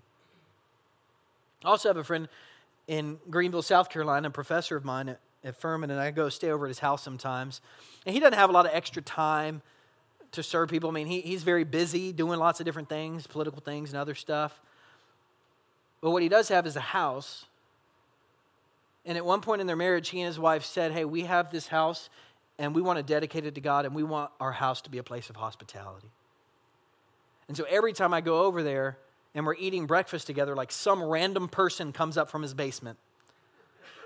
I 1.65 1.69
also 1.69 1.89
have 1.89 1.97
a 1.97 2.03
friend 2.03 2.29
in 2.87 3.17
Greenville, 3.29 3.63
South 3.63 3.89
Carolina, 3.89 4.27
a 4.27 4.31
professor 4.31 4.75
of 4.75 4.85
mine 4.85 5.09
at, 5.09 5.19
at 5.43 5.55
Furman, 5.59 5.89
and 5.89 5.99
I 5.99 6.11
go 6.11 6.29
stay 6.29 6.51
over 6.51 6.67
at 6.67 6.69
his 6.69 6.79
house 6.79 7.01
sometimes. 7.01 7.59
And 8.05 8.13
he 8.13 8.19
doesn't 8.19 8.37
have 8.37 8.51
a 8.51 8.53
lot 8.53 8.67
of 8.67 8.71
extra 8.73 9.01
time 9.01 9.63
to 10.33 10.43
serve 10.43 10.69
people. 10.69 10.89
I 10.89 10.93
mean, 10.93 11.07
he, 11.07 11.21
he's 11.21 11.41
very 11.41 11.63
busy 11.63 12.13
doing 12.13 12.37
lots 12.37 12.59
of 12.59 12.65
different 12.65 12.89
things, 12.89 13.25
political 13.25 13.61
things 13.61 13.89
and 13.89 13.97
other 13.97 14.13
stuff. 14.13 14.61
But 16.01 16.11
what 16.11 16.21
he 16.21 16.29
does 16.29 16.49
have 16.49 16.67
is 16.67 16.75
a 16.75 16.81
house 16.81 17.45
and 19.07 19.17
at 19.17 19.25
one 19.25 19.39
point 19.41 19.61
in 19.61 19.67
their 19.67 19.77
marriage, 19.77 20.09
he 20.09 20.19
and 20.19 20.27
his 20.27 20.37
wife 20.37 20.65
said, 20.65 20.91
Hey, 20.91 21.05
we 21.05 21.21
have 21.23 21.49
this 21.49 21.67
house 21.67 22.09
and 22.59 22.75
we 22.75 22.81
want 22.81 22.97
to 22.97 23.03
dedicate 23.03 23.45
it 23.45 23.55
to 23.55 23.61
God 23.61 23.85
and 23.85 23.95
we 23.95 24.03
want 24.03 24.31
our 24.39 24.51
house 24.51 24.81
to 24.81 24.89
be 24.89 24.97
a 24.97 25.03
place 25.03 25.29
of 25.29 25.37
hospitality. 25.37 26.09
And 27.47 27.55
so 27.55 27.65
every 27.69 27.93
time 27.93 28.13
I 28.13 28.19
go 28.19 28.43
over 28.43 28.61
there 28.61 28.97
and 29.33 29.45
we're 29.45 29.55
eating 29.55 29.85
breakfast 29.85 30.27
together, 30.27 30.55
like 30.55 30.71
some 30.71 31.01
random 31.01 31.47
person 31.47 31.93
comes 31.93 32.17
up 32.17 32.29
from 32.29 32.41
his 32.41 32.53
basement. 32.53 32.99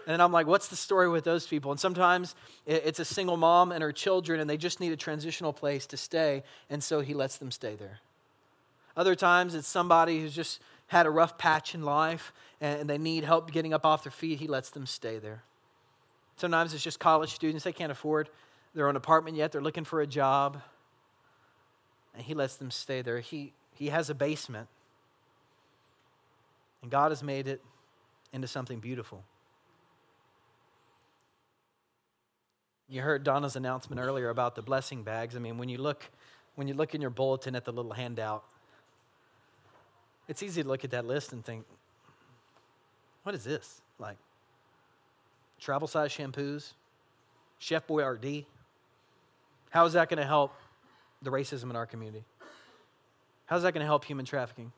And 0.08 0.22
I'm 0.22 0.32
like, 0.32 0.46
what's 0.46 0.68
the 0.68 0.76
story 0.76 1.10
with 1.10 1.24
those 1.24 1.48
people? 1.48 1.72
And 1.72 1.80
sometimes 1.80 2.36
it's 2.66 3.00
a 3.00 3.06
single 3.06 3.38
mom 3.38 3.72
and 3.72 3.84
her 3.84 3.92
children, 3.92 4.40
and 4.40 4.50
they 4.50 4.58
just 4.58 4.80
need 4.80 4.92
a 4.92 4.98
transitional 4.98 5.54
place 5.54 5.86
to 5.88 5.98
stay, 5.98 6.42
and 6.72 6.84
so 6.84 7.02
he 7.02 7.14
lets 7.14 7.38
them 7.38 7.52
stay 7.52 7.76
there. 7.76 8.00
Other 8.98 9.14
times 9.14 9.54
it's 9.54 9.68
somebody 9.68 10.20
who's 10.20 10.34
just 10.34 10.60
had 10.92 11.06
a 11.06 11.10
rough 11.10 11.38
patch 11.38 11.74
in 11.74 11.84
life 11.84 12.34
and 12.60 12.90
they 12.90 12.98
need 12.98 13.24
help 13.24 13.50
getting 13.50 13.74
up 13.74 13.86
off 13.86 14.04
their 14.04 14.12
feet, 14.12 14.40
he 14.40 14.48
lets 14.48 14.72
them 14.72 14.86
stay 14.86 15.20
there. 15.20 15.42
Sometimes 16.36 16.74
it's 16.74 16.84
just 16.84 17.00
college 17.00 17.34
students, 17.34 17.64
they 17.64 17.72
can't 17.72 17.94
afford 17.94 18.30
their 18.76 18.90
own 18.90 18.98
apartment 18.98 19.38
yet, 19.38 19.54
they're 19.54 19.62
looking 19.62 19.86
for 19.86 20.02
a 20.02 20.08
job, 20.08 20.62
and 22.14 22.24
he 22.26 22.34
lets 22.34 22.58
them 22.58 22.70
stay 22.72 23.02
there. 23.02 23.22
He, 23.22 23.54
he 23.74 23.88
has 23.88 24.10
a 24.10 24.14
basement, 24.14 24.68
and 26.82 26.92
God 26.92 27.12
has 27.12 27.24
made 27.24 27.48
it 27.48 27.62
into 28.34 28.50
something 28.50 28.82
beautiful. 28.82 29.24
You 32.90 33.02
heard 33.02 33.24
Donna's 33.24 33.56
announcement 33.56 34.02
earlier 34.02 34.28
about 34.28 34.56
the 34.56 34.62
blessing 34.62 35.04
bags. 35.04 35.38
I 35.38 35.40
mean, 35.40 35.58
when 35.58 35.70
you 35.70 35.78
look 35.78 36.04
when 36.56 36.68
you 36.68 36.74
look 36.74 36.94
in 36.94 37.00
your 37.00 37.12
bulletin 37.12 37.56
at 37.56 37.64
the 37.64 37.72
little 37.72 37.94
handout, 37.94 38.44
it's 40.32 40.42
easy 40.42 40.64
to 40.64 40.68
look 40.70 40.86
at 40.86 40.92
that 40.92 41.06
list 41.06 41.34
and 41.34 41.44
think, 41.44 41.66
what 43.24 43.36
is 43.36 43.44
this? 43.44 43.82
Like 44.00 44.16
travel 45.60 45.90
size 45.90 46.10
shampoos, 46.10 46.72
Chef 47.60 47.86
Boyardee. 47.86 48.46
How 49.72 49.86
is 49.86 49.92
that 49.92 50.08
going 50.08 50.20
to 50.20 50.26
help 50.26 50.54
the 51.22 51.32
racism 51.32 51.70
in 51.70 51.76
our 51.76 51.86
community? 51.86 52.24
How 53.46 53.58
is 53.58 53.64
that 53.64 53.74
going 53.74 53.82
to 53.82 53.86
help 53.86 54.06
human 54.06 54.24
trafficking? 54.24 54.72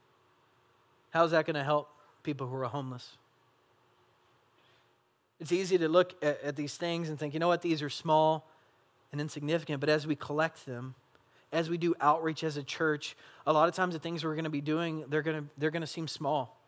How 1.12 1.24
is 1.24 1.32
that 1.32 1.46
going 1.46 1.56
to 1.56 1.63
help 1.63 1.88
people 2.24 2.48
who 2.48 2.56
are 2.56 2.66
homeless? 2.66 3.16
It's 5.39 5.52
easy 5.52 5.78
to 5.78 5.88
look 5.88 6.16
at, 6.24 6.42
at, 6.42 6.56
these 6.56 6.78
things 6.78 7.10
and 7.10 7.20
think, 7.20 7.36
you 7.36 7.39
know 7.39 7.48
what, 7.48 7.62
these 7.62 7.84
are 7.84 7.92
small 7.92 8.50
and 9.12 9.22
insignificant, 9.22 9.82
but 9.82 9.89
as 9.89 10.08
we 10.08 10.16
collect 10.16 10.66
them, 10.66 10.96
as 11.54 11.70
we 11.70 11.78
do 11.78 11.96
outreach 12.02 12.44
as 12.44 12.58
a 12.58 12.63
church, 12.63 13.16
a 13.46 13.54
lot 13.54 13.70
of 13.70 13.76
times 13.76 13.94
the 13.94 14.00
things 14.00 14.26
we're 14.26 14.34
going 14.34 14.44
to 14.44 14.50
be 14.50 14.60
doing, 14.60 15.06
they're 15.08 15.22
going 15.22 15.44
to, 15.44 15.50
they're 15.58 15.72
going 15.72 15.82
to 15.82 15.88
seem 15.88 16.08
small. 16.08 16.60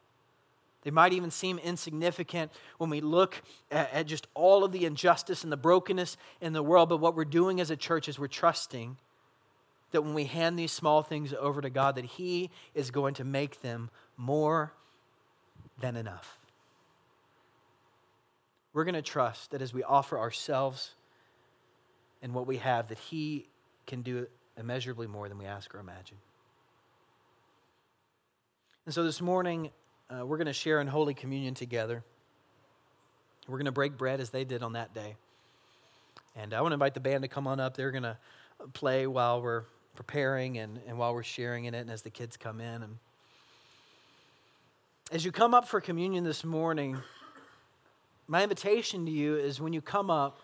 They 0.83 0.91
might 0.91 1.13
even 1.13 1.31
seem 1.31 1.57
insignificant 1.57 2.51
when 2.77 2.91
we 2.91 3.01
look 3.01 3.41
at, 3.71 3.91
at 3.91 4.05
just 4.05 4.27
all 4.35 4.63
of 4.63 4.71
the 4.71 4.85
injustice 4.85 5.43
and 5.43 5.51
the 5.51 5.57
brokenness 5.57 6.15
in 6.39 6.53
the 6.53 6.61
world. 6.61 6.89
But 6.89 6.97
what 6.97 7.15
we're 7.15 7.25
doing 7.25 7.59
as 7.59 7.71
a 7.71 7.75
church 7.75 8.07
is 8.07 8.19
we're 8.19 8.27
trusting 8.27 8.97
that 9.89 10.03
when 10.03 10.13
we 10.13 10.25
hand 10.25 10.59
these 10.59 10.71
small 10.71 11.01
things 11.01 11.33
over 11.33 11.59
to 11.61 11.71
God, 11.71 11.95
that 11.95 12.05
He 12.05 12.51
is 12.75 12.91
going 12.91 13.15
to 13.15 13.23
make 13.23 13.61
them 13.61 13.89
more 14.15 14.73
than 15.79 15.95
enough. 15.95 16.37
We're 18.73 18.83
going 18.83 18.95
to 18.95 19.01
trust 19.01 19.51
that 19.51 19.61
as 19.61 19.73
we 19.73 19.81
offer 19.81 20.19
ourselves 20.19 20.91
and 22.21 22.33
what 22.33 22.45
we 22.45 22.57
have, 22.57 22.89
that 22.89 22.99
He 22.99 23.47
can 23.87 24.03
do 24.03 24.27
immeasurably 24.57 25.07
more 25.07 25.29
than 25.29 25.37
we 25.37 25.45
ask 25.45 25.73
or 25.73 25.79
imagine. 25.79 26.17
And 28.85 28.93
so 28.93 29.03
this 29.03 29.21
morning, 29.21 29.71
uh, 30.09 30.25
we're 30.25 30.37
going 30.37 30.47
to 30.47 30.53
share 30.53 30.79
in 30.79 30.87
Holy 30.87 31.13
Communion 31.13 31.53
together. 31.53 32.03
We're 33.47 33.57
going 33.57 33.65
to 33.65 33.71
break 33.71 33.97
bread 33.97 34.19
as 34.19 34.29
they 34.29 34.43
did 34.43 34.63
on 34.63 34.73
that 34.73 34.93
day. 34.93 35.15
And 36.35 36.53
I 36.53 36.61
want 36.61 36.71
to 36.71 36.75
invite 36.75 36.93
the 36.93 36.99
band 36.99 37.23
to 37.23 37.27
come 37.27 37.47
on 37.47 37.59
up. 37.59 37.75
They're 37.75 37.91
going 37.91 38.03
to 38.03 38.17
play 38.73 39.07
while 39.07 39.41
we're 39.41 39.63
preparing 39.95 40.57
and, 40.57 40.79
and 40.87 40.97
while 40.97 41.13
we're 41.13 41.23
sharing 41.23 41.65
in 41.65 41.73
it 41.73 41.81
and 41.81 41.89
as 41.89 42.01
the 42.01 42.09
kids 42.09 42.37
come 42.37 42.59
in. 42.59 42.83
And 42.83 42.97
as 45.11 45.23
you 45.23 45.31
come 45.31 45.53
up 45.53 45.67
for 45.67 45.79
communion 45.79 46.23
this 46.23 46.43
morning, 46.43 46.97
my 48.27 48.43
invitation 48.43 49.05
to 49.05 49.11
you 49.11 49.37
is 49.37 49.61
when 49.61 49.73
you 49.73 49.81
come 49.81 50.09
up 50.09 50.39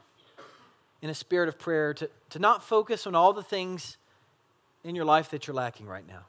in 1.01 1.09
a 1.09 1.15
spirit 1.15 1.49
of 1.49 1.57
prayer 1.57 1.93
to, 1.95 2.09
to 2.29 2.39
not 2.39 2.63
focus 2.63 3.07
on 3.07 3.15
all 3.15 3.33
the 3.33 3.43
things 3.43 3.97
in 4.83 4.95
your 4.95 5.05
life 5.05 5.29
that 5.31 5.47
you're 5.47 5.55
lacking 5.55 5.87
right 5.87 6.07
now. 6.07 6.25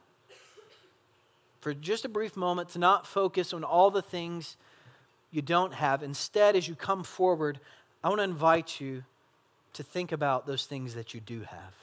For 1.61 1.73
just 1.73 2.05
a 2.05 2.09
brief 2.09 2.35
moment, 2.35 2.69
to 2.69 2.79
not 2.79 3.07
focus 3.07 3.53
on 3.53 3.63
all 3.63 3.89
the 3.89 4.01
things 4.01 4.57
you 5.31 5.41
don't 5.41 5.73
have. 5.73 6.03
Instead, 6.03 6.55
as 6.55 6.67
you 6.67 6.75
come 6.75 7.03
forward, 7.03 7.59
I 8.03 8.09
want 8.09 8.19
to 8.19 8.23
invite 8.23 8.81
you 8.81 9.03
to 9.73 9.83
think 9.83 10.11
about 10.11 10.45
those 10.45 10.65
things 10.65 10.93
that 10.93 11.13
you 11.13 11.19
do 11.19 11.41
have. 11.41 11.73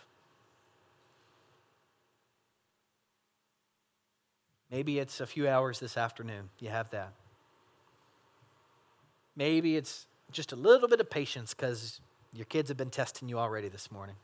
Maybe 4.71 5.01
it's 5.01 5.21
a 5.21 5.27
few 5.27 5.49
hours 5.49 5.81
this 5.81 5.97
afternoon. 5.97 6.51
You 6.61 6.69
have 6.69 6.91
that. 6.91 7.13
Maybe 9.35 9.77
it's 9.77 10.07
just 10.31 10.53
a 10.53 10.57
little 10.57 10.89
bit 10.89 11.01
of 11.01 11.11
patience 11.11 11.55
because 11.55 12.01
your 12.33 12.45
kids 12.45 12.69
have 12.69 12.77
been 12.77 12.91
testing 12.91 13.29
you 13.29 13.39
already 13.39 13.69
this 13.69 13.91
morning. 13.91 14.15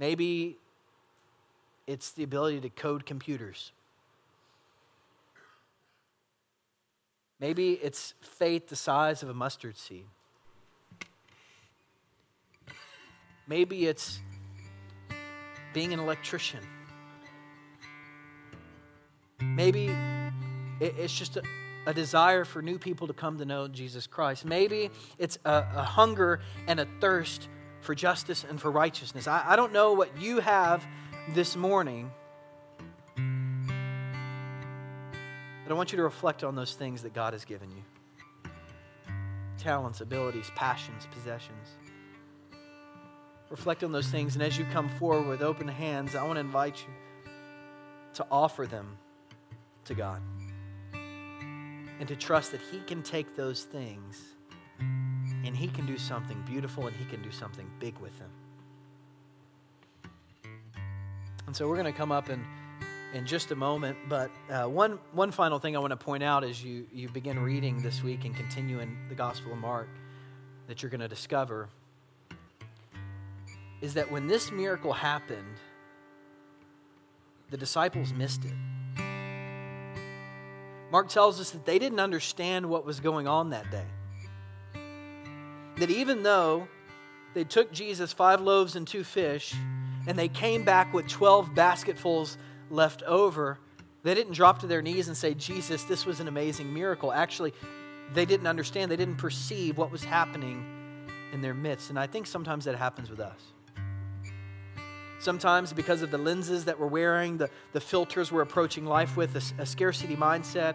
Maybe 0.00 0.56
it's 1.86 2.12
the 2.12 2.22
ability 2.22 2.62
to 2.62 2.70
code 2.70 3.04
computers. 3.04 3.72
Maybe 7.38 7.72
it's 7.74 8.14
faith 8.22 8.68
the 8.68 8.76
size 8.76 9.22
of 9.22 9.28
a 9.28 9.34
mustard 9.34 9.76
seed. 9.76 10.06
Maybe 13.46 13.86
it's 13.86 14.20
being 15.74 15.92
an 15.92 16.00
electrician. 16.00 16.60
Maybe 19.42 19.94
it's 20.80 21.12
just 21.12 21.36
a, 21.36 21.42
a, 21.86 21.92
desire 21.92 22.44
for 22.44 22.62
new 22.62 22.78
people 22.78 23.06
to 23.06 23.12
come 23.12 23.36
to 23.38 23.44
know 23.44 23.68
Jesus 23.68 24.06
Christ. 24.06 24.44
Maybe 24.44 24.90
it's 25.18 25.38
a, 25.44 25.64
a 25.74 25.82
hunger 25.82 26.40
and 26.66 26.80
a 26.80 26.86
thirst 27.00 27.48
for 27.80 27.94
justice 27.94 28.44
and 28.48 28.60
for 28.60 28.70
righteousness. 28.70 29.26
I, 29.26 29.42
I 29.46 29.56
don't 29.56 29.72
know 29.72 29.92
what 29.92 30.20
you 30.20 30.40
have 30.40 30.84
this 31.34 31.56
morning, 31.56 32.10
but 35.64 35.70
I 35.70 35.74
want 35.74 35.92
you 35.92 35.96
to 35.96 36.02
reflect 36.02 36.44
on 36.44 36.54
those 36.54 36.74
things 36.74 37.02
that 37.02 37.14
God 37.14 37.32
has 37.32 37.44
given 37.44 37.70
you 37.70 37.82
talents, 39.58 40.00
abilities, 40.00 40.50
passions, 40.56 41.06
possessions. 41.10 41.76
Reflect 43.50 43.84
on 43.84 43.92
those 43.92 44.08
things, 44.08 44.34
and 44.34 44.42
as 44.42 44.56
you 44.56 44.64
come 44.72 44.88
forward 44.88 45.26
with 45.26 45.42
open 45.42 45.68
hands, 45.68 46.14
I 46.14 46.22
want 46.22 46.36
to 46.36 46.40
invite 46.40 46.78
you 46.78 47.32
to 48.14 48.26
offer 48.30 48.66
them 48.66 48.96
to 49.84 49.94
God 49.94 50.22
and 52.00 52.08
to 52.08 52.16
trust 52.16 52.52
that 52.52 52.60
He 52.70 52.80
can 52.80 53.02
take 53.02 53.36
those 53.36 53.64
things 53.64 54.22
and 55.44 55.56
He 55.56 55.68
can 55.68 55.86
do 55.86 55.98
something 55.98 56.42
beautiful 56.46 56.86
and 56.86 56.96
He 56.96 57.04
can 57.04 57.22
do 57.22 57.30
something 57.30 57.70
big 57.78 57.98
with 57.98 58.18
them. 58.18 58.30
And 61.46 61.56
so 61.56 61.68
we're 61.68 61.76
going 61.76 61.92
to 61.92 61.98
come 61.98 62.12
up 62.12 62.30
in, 62.30 62.44
in 63.12 63.26
just 63.26 63.50
a 63.50 63.56
moment, 63.56 63.96
but 64.08 64.30
uh, 64.50 64.64
one, 64.64 64.98
one 65.12 65.30
final 65.30 65.58
thing 65.58 65.74
I 65.76 65.80
want 65.80 65.90
to 65.90 65.96
point 65.96 66.22
out 66.22 66.44
as 66.44 66.62
you, 66.62 66.86
you 66.92 67.08
begin 67.08 67.40
reading 67.40 67.82
this 67.82 68.02
week 68.02 68.24
and 68.24 68.36
continue 68.36 68.78
in 68.80 68.96
the 69.08 69.14
Gospel 69.14 69.52
of 69.52 69.58
Mark 69.58 69.88
that 70.68 70.82
you're 70.82 70.90
going 70.90 71.00
to 71.00 71.08
discover 71.08 71.68
is 73.80 73.94
that 73.94 74.10
when 74.12 74.26
this 74.26 74.52
miracle 74.52 74.92
happened, 74.92 75.56
the 77.50 77.56
disciples 77.56 78.12
missed 78.12 78.44
it. 78.44 78.54
Mark 80.92 81.08
tells 81.08 81.40
us 81.40 81.50
that 81.50 81.64
they 81.64 81.78
didn't 81.78 82.00
understand 82.00 82.66
what 82.66 82.84
was 82.84 83.00
going 83.00 83.26
on 83.26 83.50
that 83.50 83.70
day. 83.70 83.86
That 85.80 85.90
even 85.90 86.22
though 86.22 86.68
they 87.34 87.44
took 87.44 87.72
Jesus 87.72 88.12
five 88.12 88.40
loaves 88.40 88.76
and 88.76 88.86
two 88.86 89.02
fish, 89.02 89.54
and 90.06 90.18
they 90.18 90.28
came 90.28 90.64
back 90.64 90.92
with 90.92 91.08
12 91.08 91.54
basketfuls 91.54 92.38
left 92.70 93.02
over, 93.04 93.58
they 94.02 94.14
didn't 94.14 94.32
drop 94.32 94.60
to 94.60 94.66
their 94.66 94.82
knees 94.82 95.08
and 95.08 95.16
say, 95.16 95.34
Jesus, 95.34 95.84
this 95.84 96.06
was 96.06 96.20
an 96.20 96.28
amazing 96.28 96.72
miracle. 96.72 97.12
Actually, 97.12 97.52
they 98.12 98.24
didn't 98.24 98.46
understand, 98.46 98.90
they 98.90 98.96
didn't 98.96 99.16
perceive 99.16 99.78
what 99.78 99.90
was 99.90 100.04
happening 100.04 100.64
in 101.32 101.40
their 101.40 101.54
midst. 101.54 101.90
And 101.90 101.98
I 101.98 102.06
think 102.06 102.26
sometimes 102.26 102.64
that 102.64 102.76
happens 102.76 103.08
with 103.08 103.20
us. 103.20 103.40
Sometimes, 105.18 105.72
because 105.72 106.02
of 106.02 106.10
the 106.10 106.18
lenses 106.18 106.64
that 106.64 106.80
we're 106.80 106.86
wearing, 106.86 107.36
the, 107.36 107.50
the 107.72 107.80
filters 107.80 108.32
we're 108.32 108.42
approaching 108.42 108.86
life 108.86 109.16
with, 109.16 109.36
a, 109.36 109.62
a 109.62 109.66
scarcity 109.66 110.16
mindset, 110.16 110.74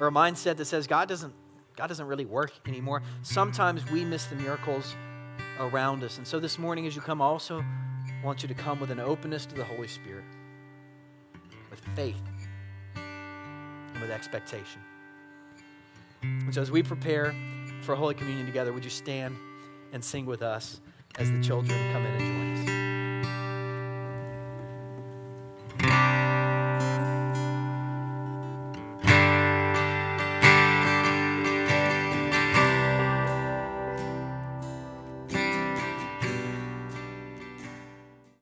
or 0.00 0.08
a 0.08 0.12
mindset 0.12 0.56
that 0.56 0.66
says 0.66 0.86
God 0.86 1.08
doesn't, 1.08 1.32
God 1.76 1.86
doesn't 1.86 2.06
really 2.06 2.26
work 2.26 2.52
anymore, 2.66 3.02
sometimes 3.22 3.88
we 3.90 4.04
miss 4.04 4.26
the 4.26 4.36
miracles 4.36 4.94
around 5.58 6.02
us. 6.02 6.18
And 6.18 6.26
so 6.26 6.40
this 6.40 6.58
morning, 6.58 6.86
as 6.86 6.96
you 6.96 7.02
come, 7.02 7.22
I 7.22 7.26
also 7.26 7.64
want 8.22 8.42
you 8.42 8.48
to 8.48 8.54
come 8.54 8.80
with 8.80 8.90
an 8.90 9.00
openness 9.00 9.46
to 9.46 9.54
the 9.54 9.64
Holy 9.64 9.88
Spirit, 9.88 10.24
with 11.70 11.80
faith, 11.94 12.20
and 12.94 14.00
with 14.00 14.10
expectation. 14.10 14.80
And 16.22 16.54
so 16.54 16.60
as 16.60 16.70
we 16.70 16.82
prepare 16.82 17.34
for 17.82 17.94
Holy 17.94 18.14
Communion 18.14 18.46
together, 18.46 18.72
would 18.72 18.84
you 18.84 18.90
stand 18.90 19.36
and 19.92 20.04
sing 20.04 20.26
with 20.26 20.42
us 20.42 20.80
as 21.18 21.30
the 21.30 21.40
children 21.42 21.92
come 21.92 22.04
in 22.04 22.14
and 22.14 22.66
join 22.66 22.74
us? 22.74 22.79